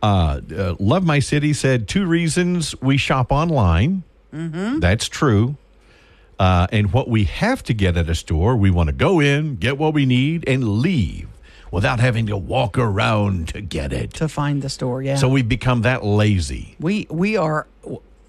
[0.03, 4.03] uh, uh, Love My City said two reasons we shop online.
[4.33, 4.79] Mm-hmm.
[4.79, 5.57] That's true.
[6.37, 9.55] Uh, and what we have to get at a store, we want to go in,
[9.55, 11.29] get what we need, and leave
[11.71, 14.13] without having to walk around to get it.
[14.15, 15.01] to find the store.
[15.01, 15.15] Yeah.
[15.15, 16.75] So we become that lazy.
[16.79, 17.67] we we are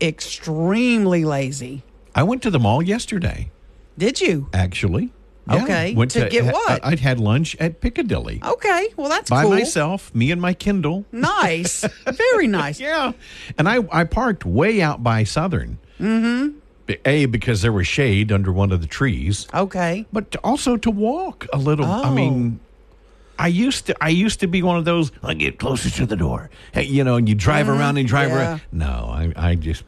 [0.01, 1.83] extremely lazy.
[2.15, 3.51] I went to the mall yesterday,
[3.99, 4.49] Did you?
[4.53, 5.11] actually.
[5.47, 5.63] Yeah.
[5.63, 6.83] Okay, Went to get what?
[6.85, 8.89] I, would had lunch at Piccadilly Okay.
[8.97, 9.51] Well, that's by cool.
[9.53, 11.05] myself, me and my Kindle.
[11.13, 11.85] Nice.
[12.07, 12.81] Very nice.
[12.81, 13.13] Yeah,
[13.59, 15.79] and I I parked way out by Southern.
[16.01, 16.59] Mm-hmm.
[17.07, 20.07] A because there was shade under one of the trees, Okay.
[20.13, 21.87] but also to walk a little.
[21.87, 22.15] I Oh.
[22.15, 22.61] mean,
[23.39, 25.13] I used to I used to be one of those.
[25.23, 27.79] I get closer to the door, hey, you know, and you drive mm-hmm.
[27.79, 28.37] around and drive yeah.
[28.37, 28.63] around.
[28.73, 29.85] No, I I just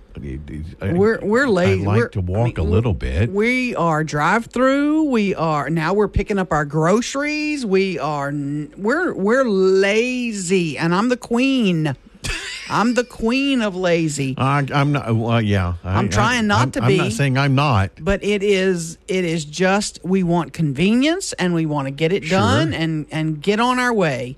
[0.81, 1.83] I, We're we're late.
[1.83, 3.31] I like we're, to walk I mean, a little bit.
[3.31, 5.05] We are drive through.
[5.05, 5.93] We are now.
[5.93, 7.67] We're picking up our groceries.
[7.67, 8.33] We are.
[8.33, 11.95] We're we're lazy, and I'm the queen.
[12.69, 14.35] I'm the queen of lazy.
[14.39, 15.15] I, I'm not.
[15.15, 16.99] Well, yeah, I, I'm trying not I'm- to I'm be.
[16.99, 17.91] not saying I'm not.
[18.01, 22.29] but it is it is just we want convenience and we want to get it
[22.29, 24.37] done and and get on our way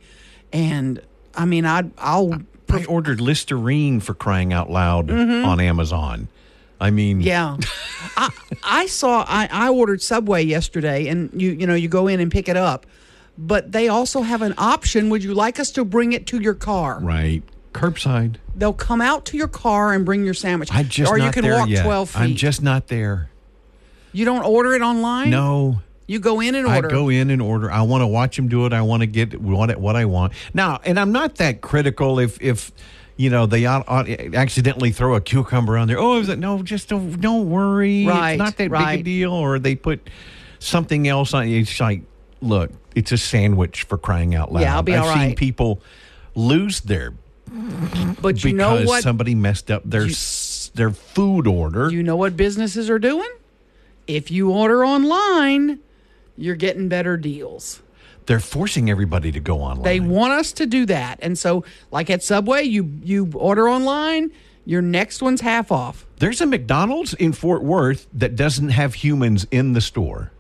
[0.53, 1.01] and
[1.35, 2.33] i mean i i'll
[2.71, 6.29] I ordered Listerine for crying out loud on Amazon.
[6.81, 7.27] I mean, Mm-hmm.
[7.27, 7.57] yeah
[8.17, 8.29] i
[8.63, 12.31] i saw i i ordered subway yesterday and you you know you go in and
[12.31, 12.87] pick it up
[13.37, 16.55] but they also have an option would you like us to bring it to your
[16.55, 17.43] car right.
[17.73, 18.37] Curbside.
[18.57, 21.33] they'll come out to your car and bring your sandwich I'm just or not you
[21.33, 21.85] can there walk yet.
[21.85, 23.31] 12 feet I'm just not there.
[24.13, 26.73] you don't order it online No, you go in and order.
[26.73, 27.71] I order go in and order.
[27.71, 28.73] I want to watch them do it.
[28.73, 30.81] I want to get what what I want now.
[30.85, 32.73] And I'm not that critical if if
[33.17, 35.99] you know they out, out- accidentally throw a cucumber on there.
[35.99, 36.63] Oh, is it no?
[36.63, 38.07] Just don't don't worry.
[38.07, 39.33] Right, it's not that big a deal.
[39.33, 40.09] Or they put
[40.61, 41.47] something else on.
[41.49, 42.03] It's like
[42.41, 44.63] look, it's a sandwich for crying out loud.
[44.63, 45.83] Yeah, I'll be I've all seen people
[46.35, 47.13] lose their
[48.21, 50.15] but you because know what somebody messed up their You-
[50.75, 51.91] their food order.
[51.91, 53.29] You know what businesses are doing?
[54.07, 55.79] If you order online,
[56.37, 57.81] you're getting better deals.
[58.27, 59.85] They're forcing everybody to go online.
[59.85, 61.19] They want us to do that.
[61.23, 64.31] And so like at Subway, you you order online,
[64.67, 66.05] your next one's half off.
[66.19, 70.31] There's a McDonald's in Fort Worth that doesn't have humans in the store.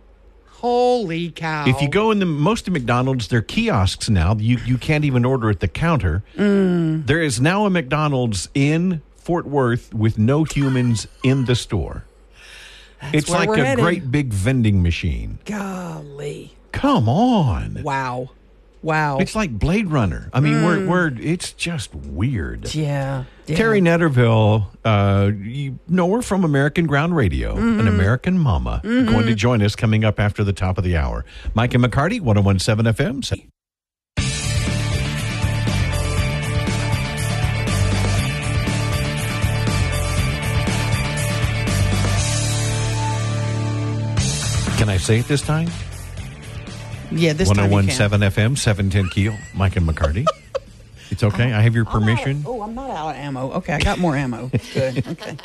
[0.60, 1.66] Holy cow.
[1.68, 4.34] If you go in the most of McDonald's, they're kiosks now.
[4.36, 6.24] You you can't even order at the counter.
[6.36, 7.06] Mm.
[7.06, 12.04] There is now a McDonald's in Fort Worth with no humans in the store.
[13.12, 13.84] it's where like a headed.
[13.84, 15.38] great big vending machine.
[15.44, 16.54] golly.
[16.72, 17.82] Come on.
[17.82, 18.30] Wow.
[18.82, 19.18] Wow.
[19.18, 20.30] It's like Blade Runner.
[20.32, 20.64] I mean, Mm.
[20.64, 22.74] we're, we're it's just weird.
[22.74, 23.24] yeah.
[23.46, 23.56] yeah.
[23.56, 27.80] Terry Netterville, uh, you know her from American Ground Radio, Mm-hmm.
[27.80, 31.24] an American mama, going to join us coming up after the top of the hour.
[31.54, 33.50] Mike and McCarty, 1017 FM.
[44.78, 45.68] Can I say it this time?
[47.10, 50.26] Yeah, this time you 1017 FM, 710 Keel, Mike and McCarty.
[51.10, 51.54] It's okay.
[51.54, 52.42] I have your oh, permission.
[52.46, 53.52] Oh, I'm not out of ammo.
[53.52, 54.50] Okay, I got more ammo.
[54.74, 55.06] Good.
[55.06, 55.38] Okay.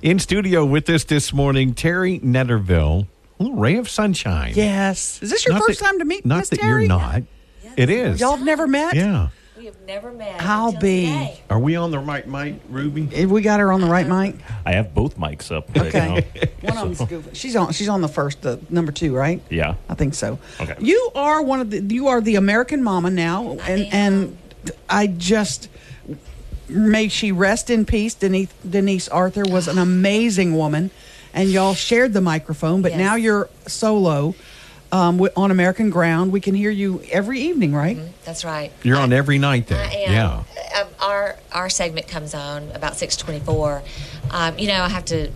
[0.00, 3.06] In studio with us this morning, Terry Netterville,
[3.38, 4.54] a little ray of sunshine.
[4.56, 5.22] Yes.
[5.22, 6.82] Is this your Not first that- time to meet Not Miss that Terry?
[6.84, 7.22] you're not.
[7.76, 8.18] It is.
[8.18, 8.94] Y'all have never met?
[8.94, 9.28] yeah.
[9.64, 10.42] We have never met.
[10.42, 11.06] I'll until be.
[11.06, 11.40] today.
[11.48, 13.08] Are we on the right mic, Ruby?
[13.10, 14.34] If we got her on the right mic.
[14.66, 15.72] I have both mics up.
[15.72, 16.06] but, you Okay.
[16.06, 16.14] know,
[16.68, 17.30] One of them's goofy.
[17.32, 17.72] She's on.
[17.72, 19.40] She's on the first, the number two, right?
[19.48, 19.76] yeah.
[19.88, 20.38] I think so.
[20.60, 20.74] Okay.
[20.80, 21.80] You are one of the.
[21.80, 24.36] You are the American mama now, and and
[24.90, 25.70] I just
[26.68, 28.12] may she rest in peace.
[28.12, 30.90] Denise Denise Arthur was an amazing woman,
[31.32, 32.82] and y'all shared the microphone.
[32.82, 32.98] But Yes.
[32.98, 34.34] now you're solo
[34.92, 36.32] um, on American ground.
[36.32, 37.98] We can hear you every evening, right?
[38.24, 38.72] That's right.
[38.82, 39.84] You're on every night there.
[39.84, 40.12] I am.
[40.12, 40.44] Yeah.
[40.76, 43.82] Uh, our our segment comes on about six twenty four.
[44.30, 45.30] Um, you know, I have to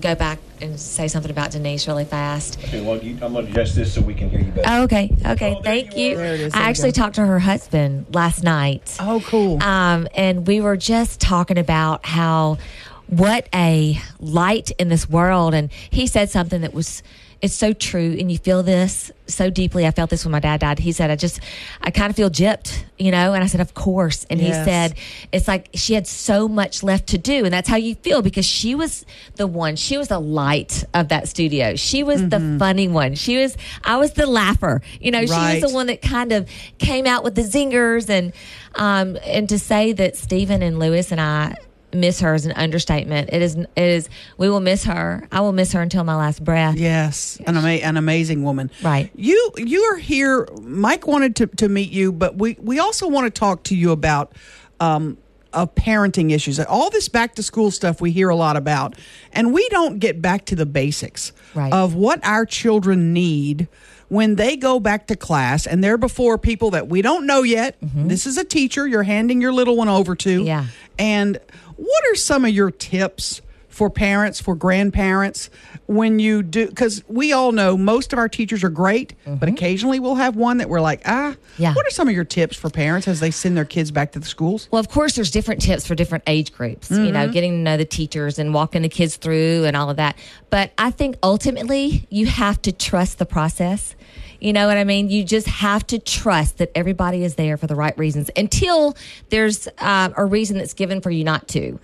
[0.00, 2.58] go back and say something about Denise really fast.
[2.64, 4.68] Okay, well, you, I'm going to adjust this so we can hear you better.
[4.68, 6.16] Oh, okay, okay, thank you.
[6.16, 6.52] There it is.
[6.52, 7.02] I There you actually go.
[7.02, 8.96] talked to her husband last night.
[8.98, 9.62] Oh, cool.
[9.62, 12.58] Um, and we were just talking about how
[13.06, 15.54] what a light in this world.
[15.54, 17.02] And he said something that was
[17.44, 19.86] it's so true, and you feel this so deeply.
[19.86, 20.78] I felt this when my dad died.
[20.78, 21.40] He said, "I just,
[21.82, 23.34] I kind of feel gypped," you know.
[23.34, 24.56] And I said, "Of course." And Yes.
[24.56, 24.94] he said,
[25.30, 28.46] "It's like she had so much left to do, and that's how you feel because
[28.46, 29.04] she was
[29.36, 29.76] the one.
[29.76, 31.76] She was the light of that studio.
[31.76, 33.14] She was the funny one.
[33.14, 33.58] She was.
[33.84, 34.80] I was the laugher.
[34.98, 38.32] You know, she was the one that kind of came out with the zingers and
[38.74, 41.54] um and to say that Stephen and Louis and I
[41.94, 43.30] miss her is an understatement.
[43.32, 45.26] It is it is we will miss her.
[45.32, 46.76] I will miss her until my last breath.
[46.76, 48.70] Yes, an, ama- an amazing woman.
[48.82, 49.10] Right.
[49.14, 50.46] You you are here.
[50.62, 53.92] Mike wanted to, to meet you, but we, we also want to talk to you
[53.92, 54.32] about
[54.80, 55.18] um,
[55.52, 56.58] of parenting issues.
[56.60, 58.96] All this back to school stuff we hear a lot about,
[59.32, 61.72] and we don't get back to the basics Right.
[61.72, 63.68] of what our children need
[64.08, 67.76] when they go back to class and they're before people that we don't know yet.
[67.80, 70.38] This is a teacher you're handing your little one over to.
[70.38, 70.46] Mm-hmm.
[70.46, 70.66] Yeah.
[70.98, 71.38] And
[71.76, 75.50] what are some of your tips for parents, for grandparents,
[75.86, 76.68] when you do?
[76.68, 80.58] Because we all know most of our teachers are great, but occasionally we'll have one
[80.58, 81.32] that we're like, ah.
[81.32, 81.62] Mm-hmm.
[81.62, 81.74] Yeah.
[81.74, 84.20] What are some of your tips for parents as they send their kids back to
[84.20, 84.68] the schools?
[84.70, 87.76] Well, of course, there's different tips for different age groups, you know, getting to know
[87.76, 90.16] the teachers and walking the kids through and all of that.
[90.50, 93.96] But I think ultimately you have to trust the process.
[94.44, 95.08] You know what I mean?
[95.08, 98.94] You just have to trust that everybody is there for the right reasons until
[99.30, 101.80] there's uh, a reason that's given for you not to.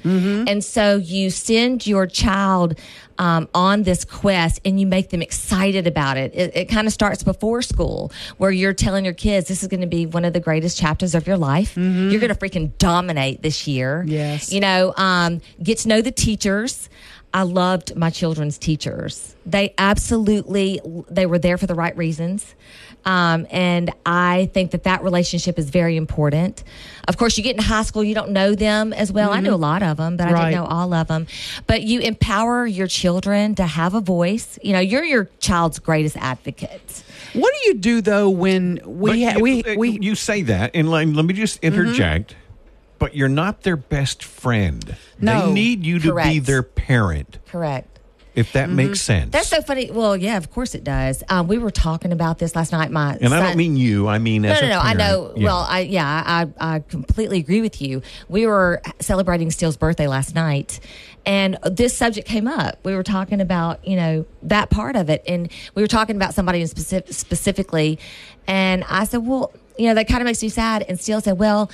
[0.46, 2.78] And so you send your child
[3.18, 6.34] um, on this quest and you make them excited about it.
[6.34, 9.80] It, it kind of starts before school where you're telling your kids this is going
[9.80, 11.76] to be one of the greatest chapters of your life.
[11.76, 14.04] You're going to freaking dominate this year.
[14.06, 14.52] Yes.
[14.52, 16.90] You know, um, get to know the teachers.
[17.32, 19.36] I loved my children's teachers.
[19.46, 22.54] They absolutely they were there for the right reasons.
[23.04, 26.62] Um, and I think that that relationship is very important.
[27.08, 29.32] Of course, you get in high school, you don't know them as well.
[29.32, 31.26] I knew a lot of them, but I didn't know all of them.
[31.66, 34.58] But you empower your children to have a voice.
[34.62, 37.04] You know, you're your child's greatest advocate.
[37.32, 40.90] What do you do though when we ha- you, we we you say that, and
[40.90, 42.34] like, let me just interject.
[43.00, 44.94] But you're not their best friend.
[45.18, 45.46] No.
[45.46, 47.38] they need you to be their parent.
[47.46, 47.98] Correct.
[48.34, 49.22] If that makes sense.
[49.22, 49.30] Mm-hmm.
[49.30, 49.90] That's so funny.
[49.90, 51.24] Well, yeah, of course it does.
[51.28, 52.92] Um, we were talking about this last night.
[52.92, 54.06] My and I don't mean you.
[54.06, 54.78] I mean No, as no, no.
[54.78, 55.32] I know.
[55.34, 55.44] Yeah.
[55.44, 58.02] Well, I yeah, I I completely agree with you.
[58.28, 60.78] We were celebrating Steele's birthday last night,
[61.26, 62.78] and this subject came up.
[62.84, 66.32] We were talking about you know that part of it, and we were talking about
[66.32, 67.98] somebody in specific, specifically,
[68.46, 70.84] and I said, well, you know, that kind of makes me sad.
[70.88, 71.70] And Steele said, well,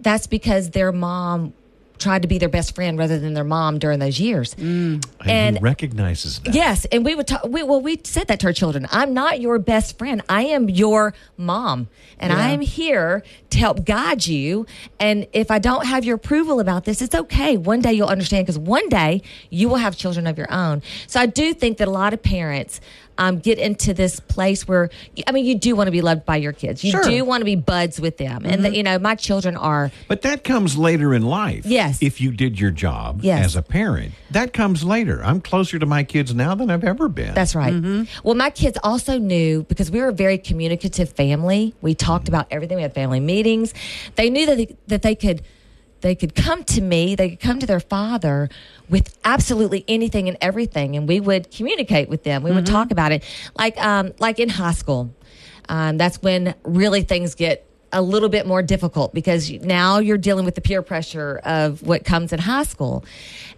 [0.00, 1.52] that's because their mom
[1.98, 4.54] tried to be their best friend rather than their mom during those years.
[4.56, 5.04] Mm.
[5.20, 6.54] and, and- recognizes that.
[6.54, 7.44] Yes, and we would talk.
[7.46, 8.88] We, well, we said that to our children.
[8.90, 10.22] I'm not your best friend.
[10.28, 11.88] I am your mom,
[12.18, 13.22] and I am here
[13.52, 14.66] to help guide you.
[14.98, 17.56] And if I don't have your approval about this, it's okay.
[17.56, 20.82] One day you'll understand because one day you will have children of your own.
[21.06, 22.80] So I do think that a lot of parents.
[23.18, 24.88] Um, get into this place where
[25.26, 26.82] I mean, you do want to be loved by your kids.
[26.82, 27.04] You Sure.
[27.04, 28.62] do want to be buds with them, and mm-hmm.
[28.62, 31.66] the, you know, my children are But that comes later in life.
[31.66, 31.98] Yes.
[32.00, 33.44] If you did your job Yes.
[33.44, 35.22] as a parent, that comes later.
[35.22, 37.34] I'm closer to my kids now than I've ever been.
[37.34, 37.74] That's right.
[37.74, 38.26] Mm-hmm.
[38.26, 41.74] Well, my kids also knew because we were a very communicative family.
[41.82, 42.34] We talked mm-hmm.
[42.34, 42.76] about everything.
[42.76, 43.41] We had family meetings.
[44.16, 45.42] They knew that they, that they could
[46.02, 47.14] they could come to me.
[47.14, 48.48] They could come to their father
[48.88, 52.42] with absolutely anything and everything, and we would communicate with them.
[52.42, 53.24] We would talk about it,
[53.56, 55.14] like um, like in high school.
[55.68, 60.44] Um, that's when really things get a little bit more difficult because now you're dealing
[60.44, 63.04] with the peer pressure of what comes in high school.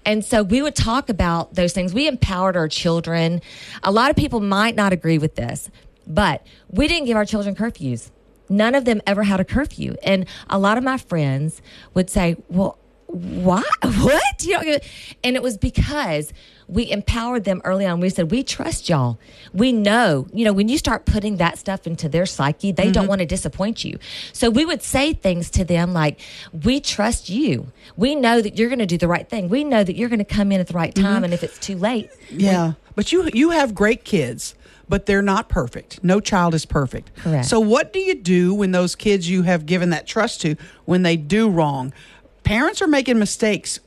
[0.05, 1.95] And so we would talk about those things.
[1.95, 3.41] We empowered our children.
[3.83, 5.71] A lot of people might not agree with this,
[6.07, 8.11] but we didn't give our children curfews.
[8.49, 9.97] None of them ever had a curfew.
[10.03, 11.63] And a lot of my friends
[11.95, 13.63] would say, well, why?
[13.83, 14.45] What?
[14.45, 14.79] You know,
[15.23, 16.33] and it was because
[16.69, 18.01] we empowered them early on.
[18.01, 19.19] We said, we trust y'all.
[19.53, 23.05] We know, you know, when you start putting that stuff into their psyche, they don't
[23.05, 23.09] mm-hmm.
[23.09, 23.99] want to disappoint you.
[24.33, 26.21] So we would say things to them like,
[26.65, 27.73] we trust you.
[27.97, 29.49] We know that you're going to do the right thing.
[29.49, 31.17] We know that you're going to come in at the right time.
[31.17, 31.25] Mm-hmm.
[31.25, 34.55] And if it's too late, Yeah, but you you have great kids,
[34.89, 36.03] but they're not perfect.
[36.03, 37.15] No child is perfect.
[37.17, 37.47] Correct.
[37.47, 41.03] So what do you do when those kids you have given that trust to when
[41.03, 41.93] they do wrong?
[42.43, 43.81] Parents are making mistakes,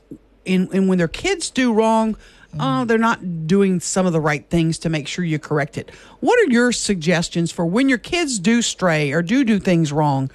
[0.44, 2.16] in, and when their kids do wrong.
[2.58, 5.90] Oh, they're not doing some of the right things to make sure you correct it.
[6.20, 10.30] What are your suggestions for when your kids do stray or do do things wrong?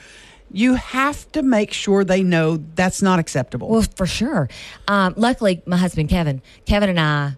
[0.51, 3.68] You have to make sure they know that's not acceptable.
[3.68, 4.47] Well, for sure.
[4.88, 7.34] Um, luckily, my husband Kevin, Kevin and I,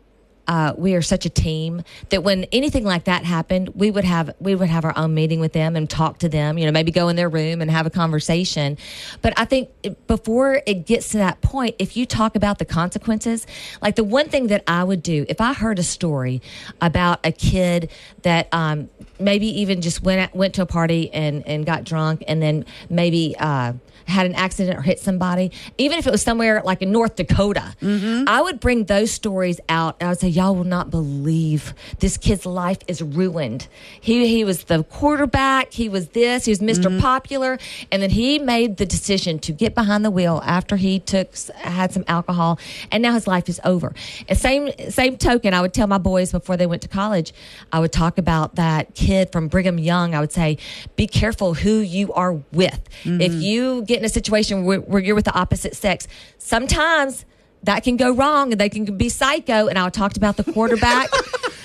[0.47, 4.35] uh, we are such a team that when anything like that happened, we would have
[4.39, 6.57] we would have our own meeting with them and talk to them.
[6.57, 8.77] You know, maybe go in their room and have a conversation.
[9.21, 9.69] But I think
[10.07, 13.47] before it gets to that point, if you talk about the consequences,
[13.81, 16.41] like the one thing that I would do if I heard a story
[16.81, 17.89] about a kid
[18.21, 18.89] that um,
[19.19, 23.35] maybe even just went went to a party and and got drunk and then maybe.
[23.37, 23.73] Uh,
[24.07, 27.75] had an accident or hit somebody, even if it was somewhere like in North Dakota,
[27.81, 28.27] mm-hmm.
[28.27, 32.17] I would bring those stories out and I would say, Y'all will not believe this
[32.17, 33.67] kid's life is ruined.
[33.99, 36.99] He he was the quarterback, he was this, he was mister mm-hmm.
[36.99, 37.59] Popular,
[37.91, 41.91] and then he made the decision to get behind the wheel after he took had
[41.91, 42.59] some alcohol,
[42.91, 43.93] and now his life is over.
[44.27, 47.33] And same same token, I would tell my boys before they went to college,
[47.71, 50.15] I would talk about that kid from Brigham Young.
[50.15, 50.57] I would say,
[50.95, 52.79] Be careful who you are with.
[53.03, 53.41] If mm-hmm.
[53.41, 56.07] you get in a situation where, where you're with the opposite sex,
[56.37, 57.25] sometimes
[57.65, 59.67] that can go wrong and they can be psycho.
[59.67, 61.09] And I talked about the quarterback.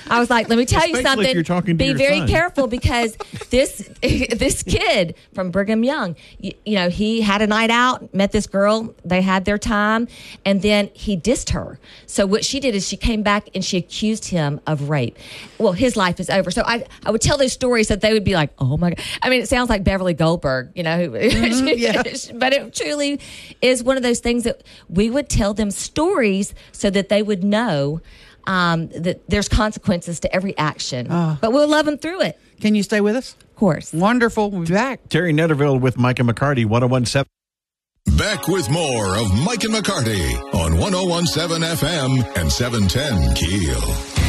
[0.08, 1.32] I was like, let me tell you something.
[1.32, 2.28] you're talking to be very son.
[2.28, 3.16] careful because
[3.50, 8.32] this this kid from Brigham Young, you, you know, he had a night out, met
[8.32, 10.08] this girl, they had their time,
[10.44, 11.78] and then he dissed her.
[12.06, 15.16] So what she did is she came back and she accused him of rape.
[15.58, 16.50] Well, his life is over.
[16.50, 19.04] So I I would tell those stories that they would be like, oh my god.
[19.22, 22.02] I mean, it sounds like Beverly Goldberg, you know, who, yeah.
[22.34, 23.20] but it truly
[23.62, 25.89] is one of those things that we would tell them stories
[26.72, 28.00] so that they would know.
[28.46, 32.40] Um, that there's consequences to every action, but we'll love them through it.
[32.60, 33.36] Can you stay with us?
[33.38, 33.92] Of course.
[33.92, 34.50] Wonderful.
[34.50, 35.08] We'll be back.
[35.10, 37.26] Terry Netterville with Micah McCarty, 1017.
[38.16, 44.19] Back with more of Mike and McCarty on 1017 FM and 710 Keel.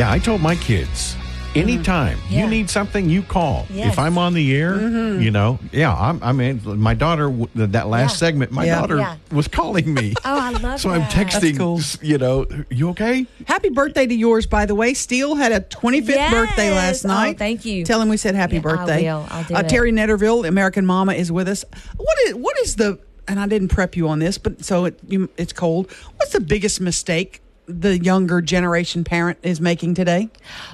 [0.00, 1.14] Yeah, I told my kids,
[1.54, 2.32] anytime Mm-hmm.
[2.32, 2.44] Yeah.
[2.44, 3.66] you need something, you call.
[3.68, 3.80] Yes.
[3.80, 3.90] Mm-hmm.
[3.90, 4.80] If I'm on the air,
[5.20, 8.16] you know, yeah, I'm, I mean, my daughter, that last Yeah.
[8.16, 8.80] segment, my Yeah.
[8.80, 9.16] daughter Yeah.
[9.30, 10.14] was calling me.
[10.24, 10.80] Oh, I love that.
[10.80, 11.82] so I'm texting, cool.
[12.00, 13.26] you know, you okay?
[13.46, 14.94] Happy birthday to yours, by the way.
[14.94, 16.32] Steele had a 25th Yes.
[16.32, 17.36] birthday last Oh, night.
[17.36, 17.84] thank you.
[17.84, 19.02] Tell him we said happy Yeah, I birthday.
[19.04, 19.26] will.
[19.30, 19.68] I'll do uh, it.
[19.68, 21.62] Terry Netterville, American Mama, is with us.
[21.98, 22.98] What is what is the?
[23.28, 25.92] And I didn't prep you on this, but so it, you, it's cold.
[26.16, 30.28] What's the biggest mistake the younger generation parent is making today?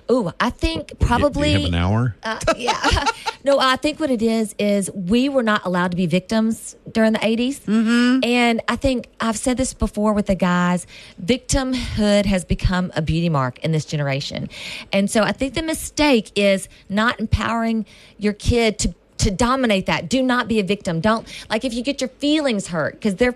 [0.09, 1.53] Oh, I think Do probably.
[1.53, 2.17] you have an hour?
[2.23, 3.05] Uh, yeah.
[3.45, 7.13] no, I think what it is is we were not allowed to be victims during
[7.13, 7.61] the 80s.
[7.61, 8.25] Mm-hmm.
[8.25, 10.87] And I think I've said this before with the guys
[11.25, 14.49] victimhood has become a beauty mark in this generation.
[14.93, 17.87] And so I think the mistake is not empowering
[18.19, 20.09] your kid to to dominate that.
[20.09, 21.01] Do not be a victim.
[21.01, 23.35] Don't like if you get your feelings hurt because they're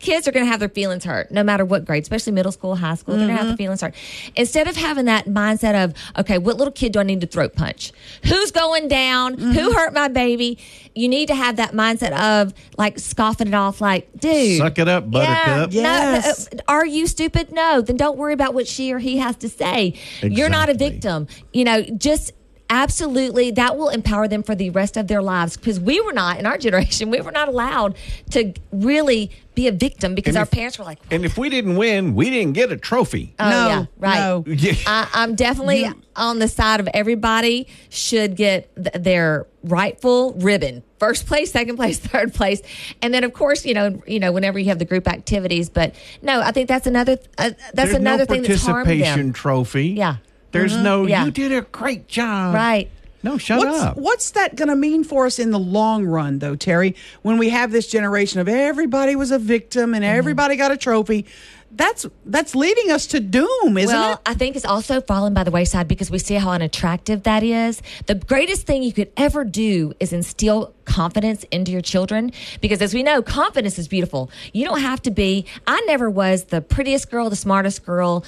[0.00, 2.74] kids are going to have their feelings hurt no matter what grade, especially middle school,
[2.76, 3.16] high school.
[3.16, 3.94] They're going to have their feelings hurt.
[4.36, 7.54] Instead of having that mindset of, okay, what little kid do I need to throat
[7.54, 7.92] punch?
[8.24, 9.38] Who's going down?
[9.38, 10.58] Who hurt my baby?
[10.94, 14.58] You need to have that mindset of like scoffing it off, like, dude.
[14.58, 15.72] Suck it up, buttercup.
[15.72, 16.48] Yeah, Yes.
[16.52, 17.52] no, uh, are you stupid?
[17.52, 17.80] No.
[17.80, 19.94] Then don't worry about what she or he has to say.
[20.22, 21.26] You're not a victim.
[21.52, 22.32] You know, just
[22.70, 26.38] absolutely that will empower them for the rest of their lives because we were not
[26.38, 27.96] in our generation we were not allowed
[28.30, 31.50] to really be a victim because And our if- parents were like And if we
[31.50, 33.34] didn't win, we didn't get a trophy.
[33.40, 34.18] Oh, No, yeah, right.
[34.20, 34.44] no.
[34.86, 40.84] I, I'm definitely on the side of everybody should get th- their rightful ribbon.
[41.00, 42.62] First place, second place, third place,
[43.02, 45.68] and then of course you know you know whenever you have the group activities.
[45.68, 49.26] But no, I think that's another uh, that's There's another no thing that's harmed participation
[49.28, 49.32] them.
[49.32, 49.88] trophy.
[49.88, 50.16] Yeah.
[50.52, 50.82] There's mm-hmm.
[50.82, 51.24] no, Yeah.
[51.24, 52.54] you did a great job.
[52.54, 52.90] Right.
[53.22, 53.96] No, shut What's, up.
[53.98, 56.96] what's that going to mean for us in the long run, though, Terry?
[57.20, 60.18] When we have this generation of everybody was a victim and mm-hmm.
[60.18, 61.26] everybody got a trophy,
[61.72, 64.18] that's that's leading us to doom, isn't well, it?
[64.26, 67.80] I think it's also fallen by the wayside because we see how unattractive that is.
[68.06, 72.92] The greatest thing you could ever do is instill confidence into your children because as
[72.92, 74.30] we know, confidence is beautiful.
[74.52, 78.24] You don't have to be I never was the prettiest girl, the smartest girl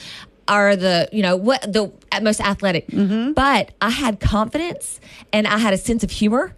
[0.50, 2.86] or the you know what the most athletic.
[2.88, 3.32] Mm-hmm.
[3.32, 5.00] But i had confidence
[5.32, 6.54] and i had a sense of humor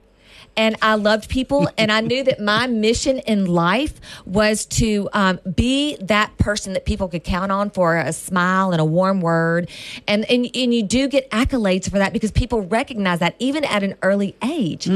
[0.57, 5.41] and I loved people, and I knew that my mission in life was to um,
[5.55, 9.69] be that person that people could count on for a smile and a warm word,
[10.07, 13.83] and and and you do get accolades for that because people recognize that even at
[13.83, 14.87] an early age,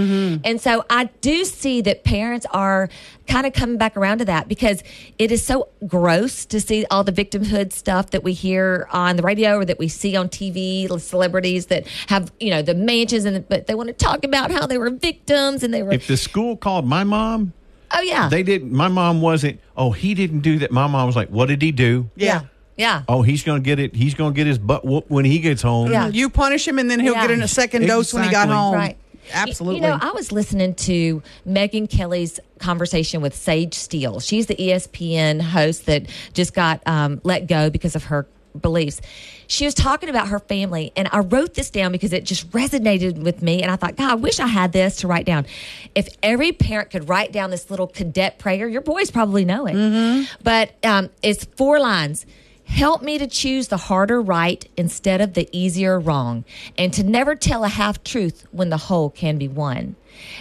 [0.45, 2.89] and so I do see that parents are
[3.27, 4.83] kind of coming back around to that because
[5.19, 9.23] it is so gross to see all the victimhood stuff that we hear on the
[9.23, 13.47] radio or that we see on TV, celebrities that have you know the mansions and
[13.49, 16.17] but they want to talk about how they were victims and they were if the
[16.17, 17.53] school called my mom,
[17.93, 20.71] oh yeah they didn't, my mom wasn't, oh, he didn't do that.
[20.71, 22.09] My mom was like, what did he do?
[22.17, 22.43] yeah
[22.77, 23.95] yeah Oh, he's going to get it.
[23.97, 25.91] He's going to get his butt whooped when he gets home.
[25.91, 26.07] Yeah.
[26.09, 27.23] you punish him, and then he'll Yeah.
[27.27, 28.75] get in a second dose when he got home.
[28.75, 28.97] right
[29.33, 29.77] Absolutely.
[29.81, 34.21] You know, I was listening to Megyn Kelly's conversation with Sage Steele.
[34.21, 38.27] She's the ESPN host that just got um, let go because of her
[38.61, 39.01] beliefs.
[39.47, 43.23] She was talking about her family, and I wrote this down because it just resonated
[43.23, 43.63] with me.
[43.63, 45.47] And I thought, God, I wish I had this to write down.
[45.95, 50.29] If every parent could write down this little cadet prayer, your boys probably know it.
[50.43, 52.27] But um, it's four lines.
[52.69, 56.45] Help me to choose the harder right instead of the easier wrong,
[56.77, 59.97] and to never tell a half truth when the whole can be won.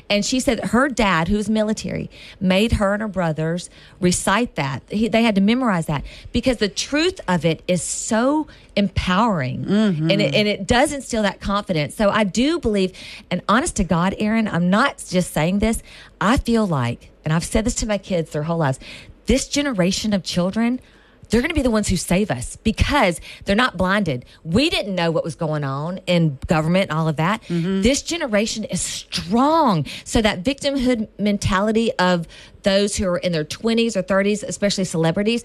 [0.10, 2.10] And she said her dad, who's military,
[2.42, 3.70] made her and her brothers
[4.02, 4.84] recite that.
[4.90, 6.04] He, they had to memorize that
[6.34, 10.12] because the truth of it is so empowering mm-hmm.
[10.12, 11.96] and, it, and it does instill that confidence.
[11.96, 12.92] So I do believe,
[13.32, 15.82] and honest to God, Erin, I'm not just saying this,
[16.20, 18.80] I feel like, and I've said this to my kids their whole lives,
[19.28, 20.82] this generation of children
[21.30, 24.26] they're going to be the ones who save us because they're not blinded.
[24.44, 27.42] We didn't know what was going on in government and all of that.
[27.44, 27.82] Mm-hmm.
[27.82, 29.86] This generation is strong.
[30.04, 32.28] So that victimhood mentality of
[32.64, 35.44] those who are in their 20s or 30s, especially celebrities,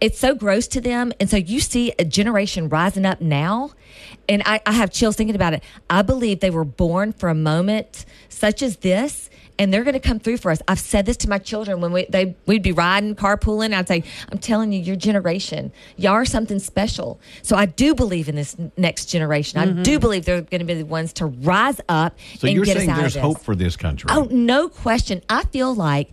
[0.00, 1.12] it's so gross to them.
[1.20, 3.72] And so you see a generation rising up now.
[4.28, 5.62] And I, I have chills thinking about it.
[5.90, 9.28] I believe they were born for a moment such as this
[9.62, 10.60] and they're going to come through for us.
[10.66, 13.72] I've said this to my children when we they we'd be riding, carpooling.
[13.72, 18.28] I'd say, "I'm telling you, your generation, y'all are something special." So I do believe
[18.28, 19.60] in this next generation.
[19.60, 20.00] I do mm-hmm.
[20.00, 22.90] believe they're going to be the ones to rise up So and you're get saying
[22.90, 23.34] us out there's of this.
[23.34, 24.08] hope for this country.
[24.10, 25.22] Oh, no question.
[25.28, 26.10] I feel like,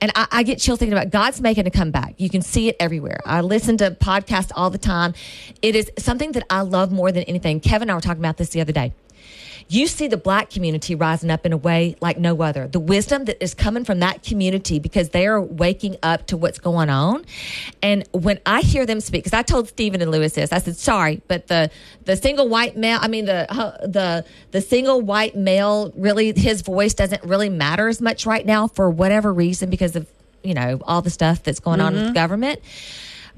[0.00, 2.14] and I, I get chills thinking about God's making a comeback.
[2.18, 3.20] You can see it everywhere.
[3.24, 5.14] I listen to podcasts all the time.
[5.62, 7.60] It is something that I love more than anything.
[7.60, 8.92] Kevin and I were talking about this the other day.
[9.70, 12.66] You see the black community rising up in a way like no other.
[12.66, 16.58] The wisdom that is coming from that community because they are waking up to what's
[16.58, 17.26] going on.
[17.82, 20.76] And when I hear them speak, because I told Stephen and Louis this, I said,
[20.76, 21.70] "Sorry, but the
[22.06, 26.62] the single white male, I mean the uh, the the single white male, really his
[26.62, 30.10] voice doesn't really matter as much right now for whatever reason because of
[30.42, 32.60] you know all the stuff that's going on with the government."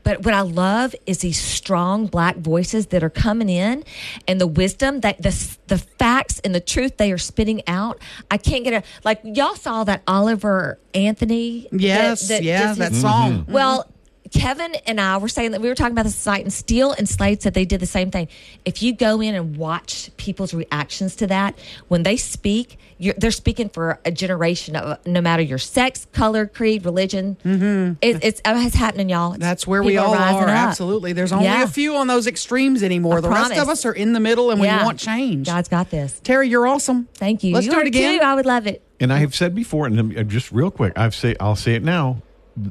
[0.03, 3.85] But what I love is these strong black voices that are coming in
[4.27, 8.01] and the wisdom that the the facts and the truth they are spitting out.
[8.31, 11.69] I can't get a like y'all saw that Oliver Anthony.
[11.73, 13.47] yes, that yeah, that song.
[13.49, 13.87] well,
[14.33, 17.09] Kevin and I were saying that we were talking about the site, and Steele and
[17.09, 18.29] Slade said they did the same thing.
[18.65, 21.59] If you go in and watch people's reactions to that,
[21.89, 26.47] when they speak, you're, they're speaking for a generation of no matter your sex, color,
[26.47, 27.37] creed, religion.
[27.45, 27.95] Mm-hmm.
[28.01, 29.33] It, it's, it's happening, y'all.
[29.35, 30.49] It's- That's where we all rising are.
[30.49, 31.13] Absolutely.
[31.13, 31.65] There's only Yeah.
[31.65, 33.19] a few on those extremes anymore.
[33.19, 34.79] I the rest of us are in the middle and Yeah.
[34.79, 35.47] we want change.
[35.47, 36.21] God's got this.
[36.23, 37.09] Terry, you're awesome.
[37.15, 37.55] Thank you.
[37.55, 38.19] Let's You do it again.
[38.21, 38.25] Too.
[38.25, 38.83] I would love it.
[39.01, 42.23] And I have said before, and just real quick, I've say I'll say it now.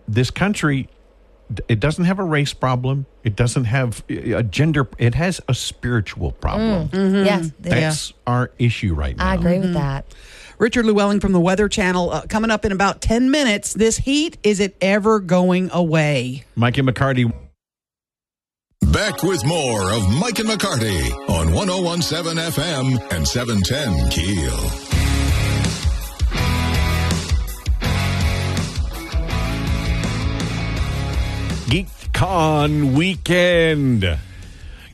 [0.07, 0.88] This country,
[1.68, 3.06] it doesn't have a race problem.
[3.24, 4.88] It doesn't have a gender.
[4.97, 6.89] It has a spiritual problem.
[6.89, 6.91] Mm.
[6.91, 7.26] Mm-hmm.
[7.26, 9.30] Yes, That's our issue right now.
[9.30, 9.74] I agree with mm-hmm.
[9.74, 10.06] that.
[10.60, 13.74] Richard Llewellyn from the Weather Channel uh, coming up in about 10 minutes.
[13.74, 16.43] This heat, is it ever going away?
[16.56, 17.32] Mike and McCarty.
[18.91, 24.99] Back with more of Mike and McCarty on 1017 FM and 710 Keel.
[31.70, 34.17] Geek'd Con weekend.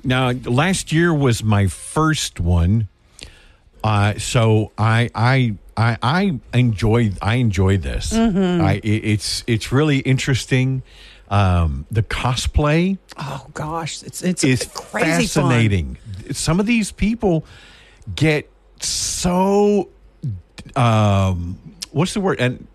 [0.04, 2.90] Now, last year was my first one,
[3.84, 8.14] uh, so I I I, I enjoy I enjoy this.
[8.14, 10.84] I, it, it's it's really interesting.
[11.28, 14.04] Um, the cosplay Oh, gosh.
[14.04, 15.50] It's, it's is crazy fun.
[15.50, 15.98] fascinating.
[16.32, 17.46] Some of these people
[18.16, 19.90] get so
[20.76, 21.58] um,
[21.92, 22.68] what's the word and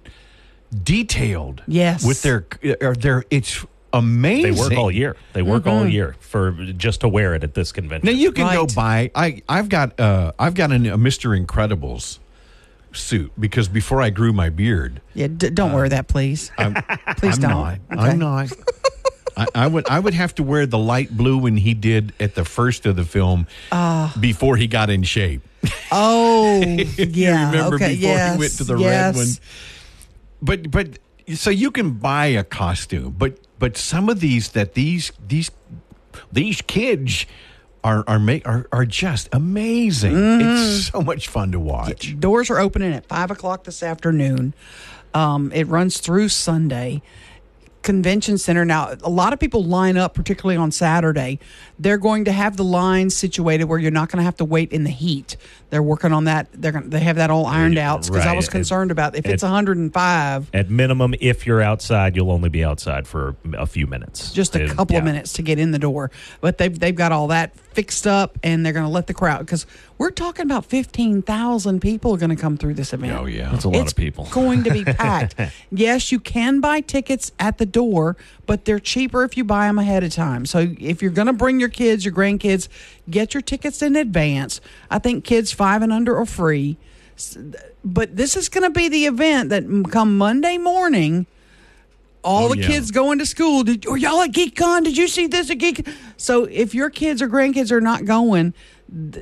[0.82, 1.62] detailed.
[1.68, 2.04] Yes.
[2.04, 4.54] with their their it's amazing.
[4.54, 5.16] They work all year.
[5.32, 8.06] They work all year for just to wear it at this convention.
[8.06, 9.10] Now you can go buy.
[9.14, 12.18] I I've got uh I've got an, a Mister Incredibles
[12.92, 16.50] suit because before I grew my beard, Yeah, d- don't wear that, please.
[16.58, 16.74] I'm,
[17.18, 17.50] Please I'm don't.
[17.50, 17.78] not.
[17.92, 18.00] Okay.
[18.00, 18.52] I'm not.
[19.36, 22.34] I, I would I would have to wear the light blue when he did at
[22.34, 24.14] the first of the film Ah.
[24.20, 25.42] before he got in shape.
[25.92, 27.50] Oh, you yeah.
[27.50, 27.96] remember okay.
[27.96, 29.16] before yes, he went to the yes.
[29.16, 29.28] red one.
[30.40, 30.98] But but
[31.36, 35.52] so you can buy a costume, but but some of these that these these
[36.32, 37.26] these kids
[37.84, 40.14] are are make are, are just amazing.
[40.14, 40.48] Mm-hmm.
[40.48, 42.18] It's so much fun to watch.
[42.18, 44.54] Doors are opening at five o'clock this afternoon.
[45.14, 47.02] Um, it runs through Sunday.
[47.82, 48.64] Convention Center.
[48.64, 51.38] Now, a lot of people line up, particularly on Saturday.
[51.78, 54.72] They're going to have the lines situated where you're not going to have to wait
[54.72, 55.36] in the heat.
[55.70, 56.48] They're working on that.
[56.52, 59.42] They're going they have that all ironed out because I was concerned about if it's
[59.42, 64.32] 105, At minimum, if you're outside, you'll only be outside for a few minutes.
[64.32, 66.10] just a couple of minutes to get in the door.
[66.40, 69.40] But they've they've got all that fixed up, and they're going to let the crowd
[69.40, 69.66] because
[69.96, 73.12] we're talking about 15,000 people are going to come through this event.
[73.18, 73.50] Oh yeah.
[73.50, 74.28] That's a lot it's of people.
[74.30, 75.36] going to be packed.
[75.70, 78.16] yes, you can buy tickets at the door,
[78.46, 80.46] but they're cheaper if you buy them ahead of time.
[80.46, 82.68] So if you're going to bring your kids, your grandkids,
[83.08, 84.60] get your tickets in advance.
[84.90, 86.76] I think kids five and under are free.
[87.84, 91.26] But this is going to be the event that come Monday morning.
[92.22, 92.66] All Oh, the yeah.
[92.66, 93.64] kids going to school.
[93.64, 94.82] Did, are y'all at Geek'd Con?
[94.82, 95.86] Did you see this at Geek?
[96.16, 98.52] So if your kids or grandkids are not going,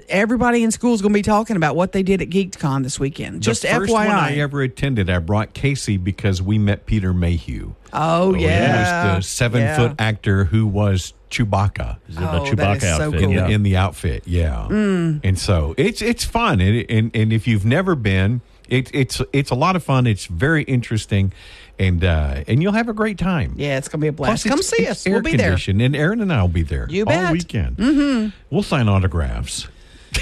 [0.09, 2.83] everybody in school is going to be talking about what they did at Geek'd Con
[2.83, 3.43] this weekend.
[3.43, 3.95] Just the first FYI.
[3.95, 7.75] one I ever attended, I brought Casey because we met Peter Mayhew.
[7.93, 9.17] Oh, He yeah.
[9.17, 9.77] was the seven Yeah.
[9.77, 11.99] foot actor who was Chewbacca.
[12.09, 13.23] Is it Oh, that Chewbacca is so outfit?
[13.23, 13.47] in, cool.
[13.47, 14.67] the, in the outfit, yeah.
[14.69, 15.21] Mm.
[15.25, 19.51] And so it's it's fun, and, and and if you've never been, it, it's it's
[19.51, 20.07] a lot of fun.
[20.07, 21.33] It's very interesting,
[21.79, 23.55] and uh, and you'll have a great time.
[23.57, 24.45] Yeah, it's gonna be a blast.
[24.45, 25.07] Plus, Come see us.
[25.07, 25.57] We'll be there.
[25.69, 26.87] and Erin and I will be there.
[26.89, 27.33] You all bet.
[27.33, 27.77] weekend.
[27.77, 28.29] Mm-hmm.
[28.51, 29.69] We'll sign autographs.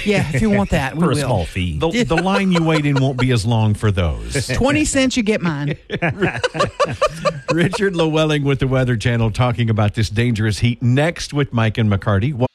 [0.05, 1.25] Yeah, if you want that, we for a will.
[1.25, 1.79] small fee.
[1.79, 4.47] The, the line you wait in won't be as long for those.
[4.53, 5.77] Twenty cents, you get mine.
[7.51, 10.81] Richard Llewellyn with the Weather Channel talking about this dangerous heat.
[10.81, 12.46] Next with Mike and McCarty.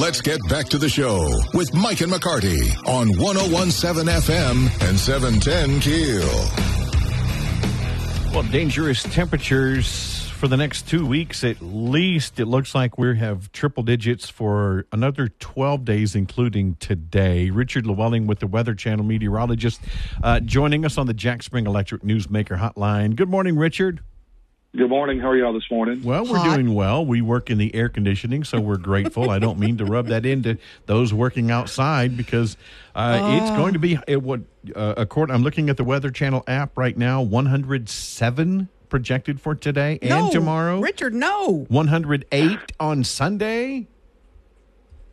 [0.00, 5.80] Let's get back to the show with Mike and McCarty on 1017 FM and 710
[5.80, 6.24] Keel.
[8.32, 12.40] Well, dangerous temperatures for the next two weeks at least.
[12.40, 17.50] It looks like we have triple digits for another 12 days, including today.
[17.50, 19.82] Richard Llewellyn with the Weather Channel meteorologist
[20.22, 23.16] uh, joining us on the Jack Spring Electric Newsmaker hotline.
[23.16, 24.00] Good morning, Richard.
[24.76, 25.18] Good morning.
[25.18, 26.04] How are y'all this morning?
[26.04, 26.54] Well, we're Hot.
[26.54, 27.04] doing well.
[27.04, 29.28] We work in the air conditioning, so we're grateful.
[29.28, 32.56] I don't mean to rub that into those working outside because
[32.94, 34.46] uh, it's going to be it would
[34.76, 35.34] uh, according.
[35.34, 37.20] I'm looking at the Weather Channel app right now.
[37.20, 40.80] 107 projected for today and no, tomorrow.
[40.80, 41.14] Richard.
[41.14, 41.66] No.
[41.68, 43.88] 108 on Sunday.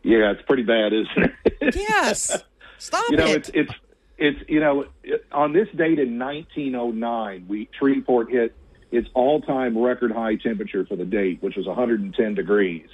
[0.04, 1.74] Yeah, it's pretty bad, isn't it?
[1.74, 2.44] Yes.
[2.78, 3.36] Stop you know, it.
[3.36, 3.72] it's it's
[4.18, 8.54] it's you know, it, on this date in 1909, we Shreveport hit
[8.90, 12.88] its all-time record high temperature for the date, which was 110 degrees.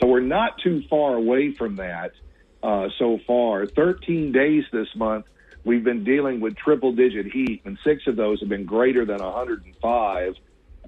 [0.00, 2.12] So we're not too far away from that
[2.62, 3.66] uh, so far.
[3.66, 5.26] 13 days this month,
[5.64, 10.34] we've been dealing with triple-digit heat, and six of those have been greater than 105.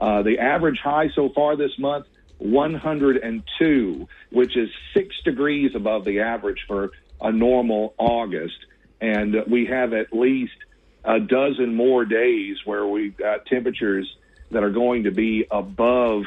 [0.01, 2.07] Uh, the average high so far this month,
[2.39, 6.91] 102, which is six degrees above the average for
[7.21, 8.59] a normal August.
[9.01, 10.53] And we have at least
[11.05, 14.09] a dozen more days where we've got temperatures
[14.51, 16.25] that are going to be above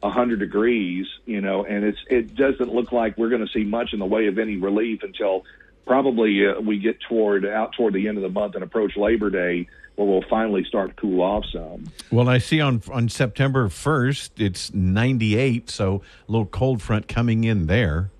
[0.00, 3.92] 100 degrees, you know, and it's it doesn't look like we're going to see much
[3.92, 5.44] in the way of any relief until
[5.86, 9.30] probably uh, we get toward out toward the end of the month and approach Labor
[9.30, 11.90] Day, where we'll finally start to cool off some.
[12.10, 17.08] Well, I see on on September first it's ninety eight, so a little cold front
[17.08, 18.10] coming in there.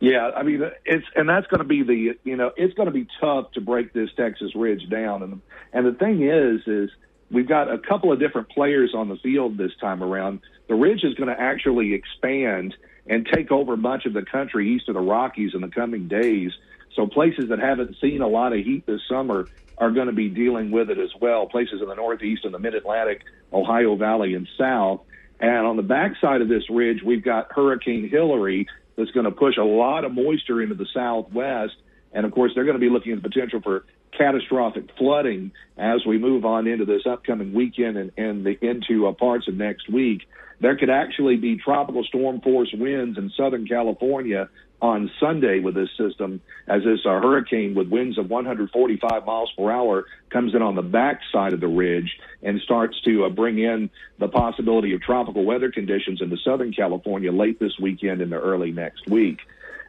[0.00, 2.92] Yeah, I mean it's and that's going to be the you know it's going to
[2.92, 5.40] be tough to break this Texas Ridge down and
[5.72, 6.90] and the thing is is
[7.34, 10.40] we've got a couple of different players on the field this time around.
[10.68, 12.74] The Ridge is going to actually expand
[13.06, 16.52] and take over much of the country east of the Rockies in the coming days.
[16.94, 20.28] So places that haven't seen a lot of heat this summer are going to be
[20.28, 21.46] dealing with it as well.
[21.46, 25.00] Places in the Northeast and the Mid Atlantic, Ohio Valley, and South.
[25.40, 29.56] And on the backside of this ridge, we've got Hurricane Hilary that's going to push
[29.56, 31.74] a lot of moisture into the Southwest.
[32.14, 33.84] And of course, they're going to be looking at the potential for
[34.16, 39.12] catastrophic flooding as we move on into this upcoming weekend and, and the, into uh,
[39.12, 40.22] parts of next week.
[40.60, 44.48] There could actually be tropical storm force winds in Southern California
[44.80, 49.70] on Sunday with this system as this uh, hurricane with winds of 145 miles per
[49.70, 53.90] hour comes in on the backside of the ridge and starts to uh, bring in
[54.18, 58.72] the possibility of tropical weather conditions into Southern California late this weekend and the early
[58.72, 59.38] next week.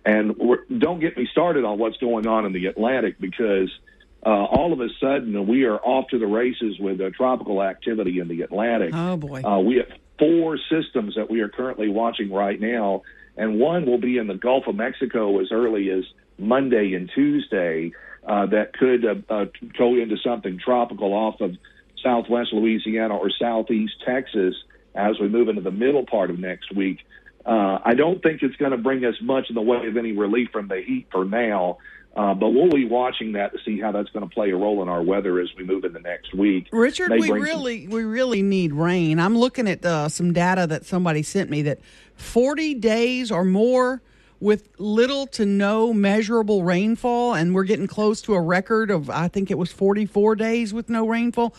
[0.05, 0.35] And
[0.77, 3.71] don't get me started on what's going on in the Atlantic because
[4.23, 8.19] uh, all of a sudden we are off to the races with uh, tropical activity
[8.19, 8.91] in the Atlantic.
[8.93, 9.41] Oh boy!
[9.41, 9.87] Uh, we have
[10.19, 13.01] four systems that we are currently watching right now,
[13.35, 16.03] and one will be in the Gulf of Mexico as early as
[16.37, 17.91] Monday and Tuesday.
[18.27, 19.45] Uh, that could uh, uh,
[19.77, 21.55] go into something tropical off of
[22.01, 24.55] southwest Louisiana or southeast Texas
[24.95, 26.99] as we move into the middle part of next week.
[27.45, 30.13] Uh, I don't think it's going to bring us much in the way of any
[30.13, 31.77] relief from the heat for now.
[32.15, 34.81] Uh, but we'll be watching that to see how that's going to play a role
[34.81, 36.67] in our weather as we move into next week.
[36.71, 39.19] Richard, we really some- we really need rain.
[39.19, 41.79] I'm looking at uh, some data that somebody sent me that
[42.15, 44.01] 40 days or more
[44.39, 49.27] with little to no measurable rainfall, and we're getting close to a record of I
[49.27, 51.53] think it was 44 days with no rainfall.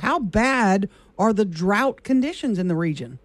[0.00, 3.18] How bad are the drought conditions in the region?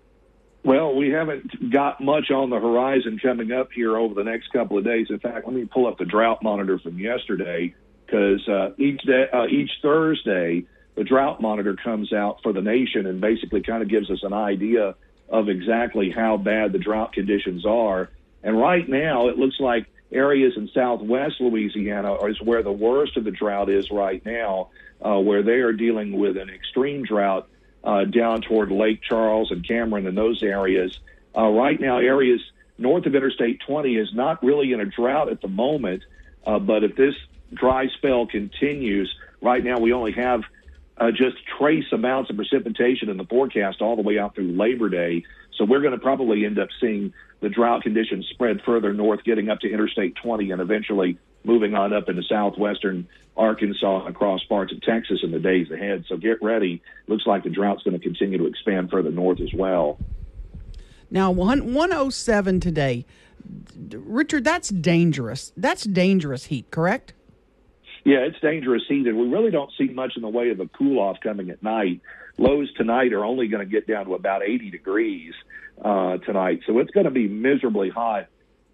[0.63, 4.77] Well, we haven't got much on the horizon coming up here over the next couple
[4.77, 5.07] of days.
[5.09, 7.73] In fact, let me pull up the drought monitor from yesterday
[8.05, 10.65] because uh, each day, uh, each Thursday,
[10.95, 14.33] the drought monitor comes out for the nation and basically kind of gives us an
[14.33, 14.95] idea
[15.29, 18.09] of exactly how bad the drought conditions are.
[18.43, 23.23] And right now, it looks like areas in southwest Louisiana is where the worst of
[23.23, 24.69] the drought is right now,
[25.01, 27.47] uh, where they are dealing with an extreme drought
[27.83, 30.97] uh, down toward Lake Charles and Cameron and those areas.
[31.35, 32.41] Uh, right now, areas
[32.77, 36.03] north of Interstate 20 is not really in a drought at the moment,
[36.45, 37.15] uh, but if this
[37.53, 40.41] dry spell continues, right now we only have
[40.97, 44.89] uh, just trace amounts of precipitation in the forecast all the way out through Labor
[44.89, 45.23] Day.
[45.55, 49.49] So we're going to probably end up seeing the drought conditions spread further north, getting
[49.49, 53.07] up to Interstate 20 and eventually moving on up into southwestern
[53.37, 56.05] Arkansas and across parts of Texas in the days ahead.
[56.07, 56.81] So get ready.
[57.07, 59.97] Looks like the drought's going to continue to expand further north as well.
[61.09, 63.05] Now, 107 today.
[63.91, 65.53] Richard, that's dangerous.
[65.55, 67.13] That's dangerous heat, correct?
[68.03, 70.67] Yeah, it's dangerous heat, and we really don't see much in the way of a
[70.67, 72.01] cool off coming at night.
[72.37, 75.33] Lows tonight are only going to get down to about 80 degrees
[75.83, 78.27] uh, tonight, so it's going to be miserably hot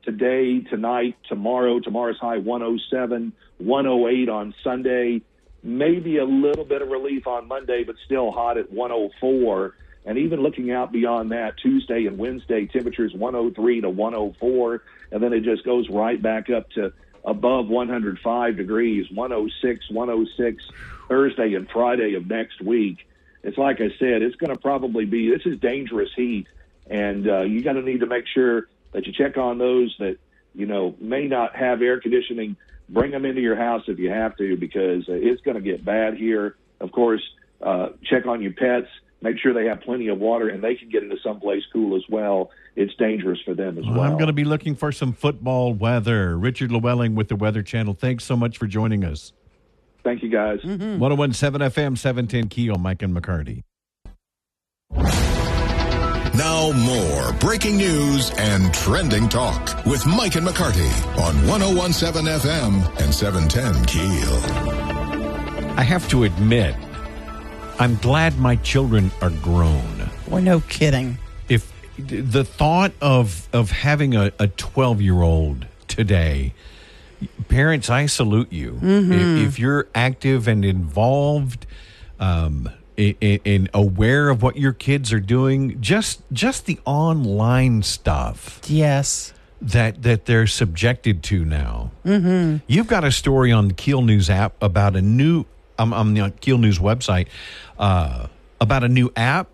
[0.06, 1.80] today, tonight, tomorrow.
[1.80, 5.22] Tomorrow's high 107, 108 on Sunday.
[5.64, 9.76] Maybe a little bit of relief on Monday, but still hot at 104.
[10.06, 14.84] And even looking out beyond that, Tuesday and Wednesday, temperatures 103 to 104.
[15.12, 16.94] And then it just goes right back up to
[17.26, 20.70] above 105 degrees, 106, 106
[21.10, 23.08] Thursday and Friday of next week.
[23.44, 26.48] It's like I said, it's going to probably be, this is dangerous heat.
[26.88, 30.18] And uh, you got to need to make sure that you check on those that
[30.56, 32.56] you know may not have air conditioning.
[32.88, 35.84] Bring them into your house if you have to, because uh, it's going to get
[35.84, 36.56] bad here.
[36.80, 37.22] Of course,
[37.62, 38.88] uh, check on your pets.
[39.22, 42.04] Make sure they have plenty of water and they can get into someplace cool as
[42.10, 42.52] well.
[42.76, 44.02] It's dangerous for them as well.
[44.02, 46.38] I'm going to be looking for some football weather.
[46.38, 47.96] Richard Llewellyn with the Weather Channel.
[47.96, 49.34] Thanks so much for joining us.
[50.04, 50.60] Thank you, guys.
[50.60, 51.00] Mm-hmm.
[51.00, 53.64] 1017 FM, 710 Keel, Mike and McCarty.
[56.38, 63.14] Now, more breaking news and trending talk with Mike and McCarty on 1017 FM and
[63.14, 64.36] 710 Keel.
[65.80, 66.76] I have to admit,
[67.80, 70.10] I'm glad my children are grown.
[70.28, 71.20] Boy, no kidding.
[71.48, 76.54] If the thought of of having a 12 year old today,
[77.48, 78.74] parents, I salute you.
[78.74, 79.14] Mm-hmm.
[79.14, 81.66] If, if, you're active and involved,
[82.20, 89.34] um, and aware of what your kids are doing just just the online stuff yes
[89.62, 91.92] that that they're subjected to now.
[92.06, 92.58] Mm-hmm.
[92.68, 95.46] You've got a story on the Keel News app about a new
[95.80, 97.28] um, on the Keel News website
[97.80, 98.28] uh,
[98.62, 99.48] about a new app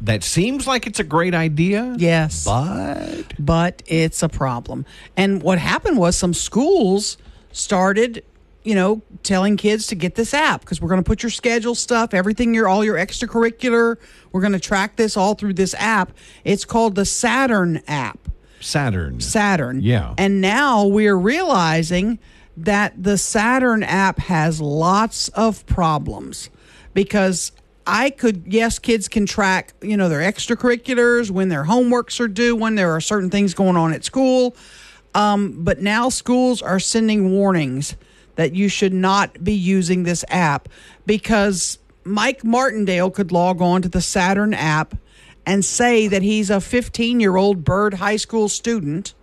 [0.00, 1.94] that seems like it's a great idea.
[1.98, 2.44] Yes.
[2.44, 4.86] but but it's a problem.
[5.16, 7.16] And what happened was some schools
[7.52, 8.24] started,
[8.64, 11.74] you know, telling kids to get this app because we're going to put your schedule
[11.74, 13.96] stuff, everything your all your extracurricular,
[14.32, 16.12] we're going to track this all through this app.
[16.44, 18.18] It's called the Saturn app.
[18.60, 19.20] Saturn.
[19.20, 19.82] Saturn.
[19.82, 20.14] Yeah.
[20.16, 22.18] And now we're realizing
[22.56, 26.48] that the Saturn app has lots of problems
[26.94, 27.52] because
[27.86, 32.56] I could, yes, kids can track, you know, their extracurriculars, when their homeworks are due,
[32.56, 34.56] when there are certain things going on at school.
[35.14, 37.94] Um, but now schools are sending warnings
[38.36, 40.68] that you should not be using this app
[41.06, 44.94] because Mike Martindale could log on to the Saturn app
[45.46, 49.14] and say that he's a 15 year old Byrd High School student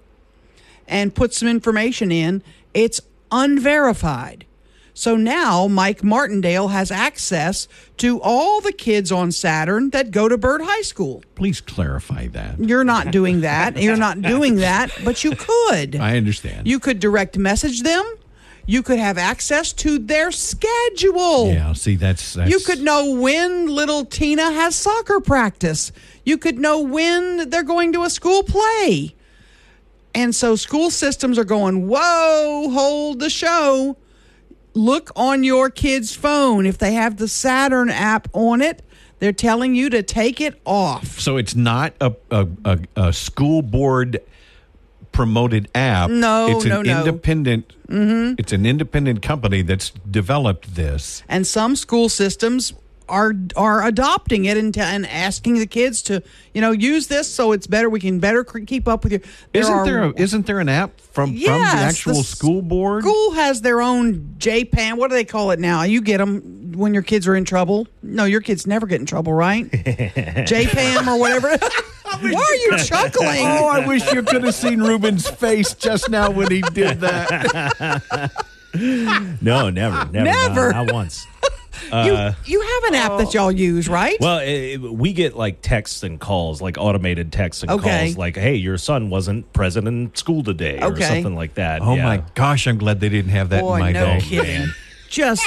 [0.87, 2.43] and put some information in.
[2.73, 3.01] It's
[3.31, 4.45] unverified.
[4.93, 7.67] So now Mike Martindale has access
[7.97, 11.23] to all the kids on Saturn that go to Byrd High School.
[11.35, 12.59] Please clarify that.
[12.59, 13.81] You're not doing that.
[13.81, 15.95] You're not doing that, but you could.
[15.99, 16.67] I understand.
[16.67, 18.03] You could direct message them.
[18.65, 21.51] You could have access to their schedule.
[21.51, 25.91] yeah, see, that's, that's You could know when little Tina has soccer practice.
[26.23, 29.15] You could know when they're going to a school play.
[30.13, 33.97] And so school systems are going, whoa, hold the show.
[34.73, 36.65] Look on your kid's phone.
[36.65, 38.83] If they have the Saturn app on it,
[39.19, 41.19] they're telling you to take it off.
[41.19, 44.19] So it's not a a, a, a school board
[45.11, 46.09] promoted app.
[46.09, 46.99] No, it's an no, no.
[46.99, 47.73] independent.
[47.87, 48.35] Mm-hmm.
[48.37, 51.23] It's an independent company that's developed this.
[51.27, 52.73] and some school systems
[53.09, 56.23] are are adopting it and, t- and asking the kids to
[56.53, 59.19] you know use this so it's better we can better keep up with you.
[59.53, 63.03] Isn't are- there a, isn't there an app from from the actual the school board?
[63.03, 66.93] school has their own JPAN what do they call it now you get them when
[66.93, 71.19] your kids are in trouble no your kids never get in trouble right JPAM or
[71.19, 71.49] whatever
[72.19, 76.29] why are you chuckling Oh, I wish you could have seen Ruben's face just now
[76.31, 78.31] when he did that.
[78.73, 80.71] No, never, never, Never.
[80.71, 81.27] not, not once.
[81.91, 85.61] you uh, you have an app that y'all use right Well, it, we get like
[85.61, 88.05] texts and calls, like automated texts and Okay.
[88.05, 91.81] calls, like, "Hey, your son wasn't present in school today," or something like that.
[91.81, 92.05] Oh Yeah.
[92.05, 94.21] my gosh, I'm glad they didn't have that Boy, in my no day.
[94.21, 94.67] kidding.
[95.09, 95.45] Just,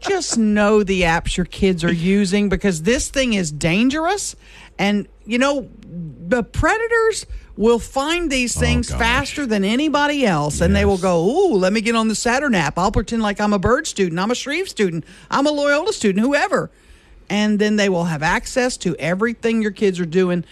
[0.00, 4.34] just know the apps your kids are using because this thing is dangerous,
[4.78, 7.26] and you know the predators
[7.56, 8.98] will find these oh, things gosh.
[8.98, 12.54] faster than anybody else, and they will go, "Ooh, let me get on the Saturn
[12.54, 12.78] app.
[12.78, 16.24] I'll pretend like I'm a Byrd student, I'm a Shreve student, I'm a Loyola student,
[16.24, 16.70] whoever."
[17.30, 20.44] And then they will have access to everything your kids are doing,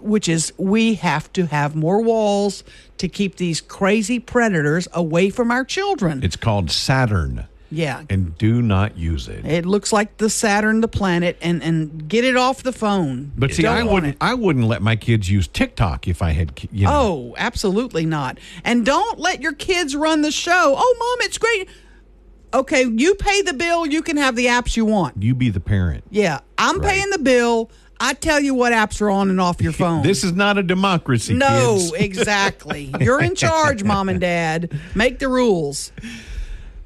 [0.00, 2.62] which is we have to have more walls
[2.98, 6.22] to keep these crazy predators away from our children.
[6.22, 8.04] It's called Saturn, yeah.
[8.08, 9.44] and do not use it.
[9.44, 13.32] It looks like the Saturn, the planet, and and get it off the phone.
[13.36, 14.12] But see, Don't I wouldn't.
[14.14, 14.18] it.
[14.20, 16.58] I wouldn't let my kids use TikTok if I had.
[16.72, 18.38] You know, Oh, absolutely not.
[18.64, 20.74] And don't let your kids run the show.
[20.76, 21.68] Oh, mom, it's great.
[22.52, 23.84] Okay, you pay the bill.
[23.84, 25.20] You can have the apps you want.
[25.22, 26.04] you be the parent.
[26.10, 27.70] Yeah, I'm paying the bill.
[28.00, 30.02] I tell you what apps are on and off your phone.
[30.02, 31.34] This is not a democracy.
[31.34, 32.92] no, exactly.
[33.00, 34.78] You're in charge, mom and dad.
[34.94, 35.90] Make the rules.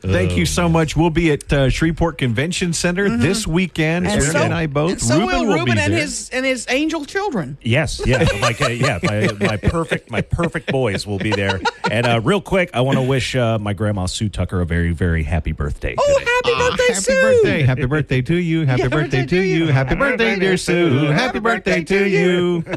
[0.01, 0.97] Thank you so much.
[0.97, 4.07] We'll be at uh, Shreveport Convention Center this weekend.
[4.07, 4.15] Mm-hmm.
[4.15, 4.93] And so, and I both.
[4.93, 6.01] and so will will Ruben be and there.
[6.01, 7.59] his and his angel children.
[7.63, 11.61] Yes, yeah, like uh, yeah, my, my perfect my perfect boys will be there.
[11.91, 14.93] And uh, real quick, I want to wish uh, my grandma Sue Tucker a very
[14.93, 15.95] very happy birthday.
[15.99, 16.31] Oh, today.
[16.31, 17.23] happy birthday, Happy Sue!
[17.23, 17.63] birthday.
[17.63, 18.67] Happy birthday to you.
[18.67, 19.67] Happy birthday to you.
[19.69, 21.07] Happy birthday, dear Sue.
[21.07, 22.65] Happy birthday to you.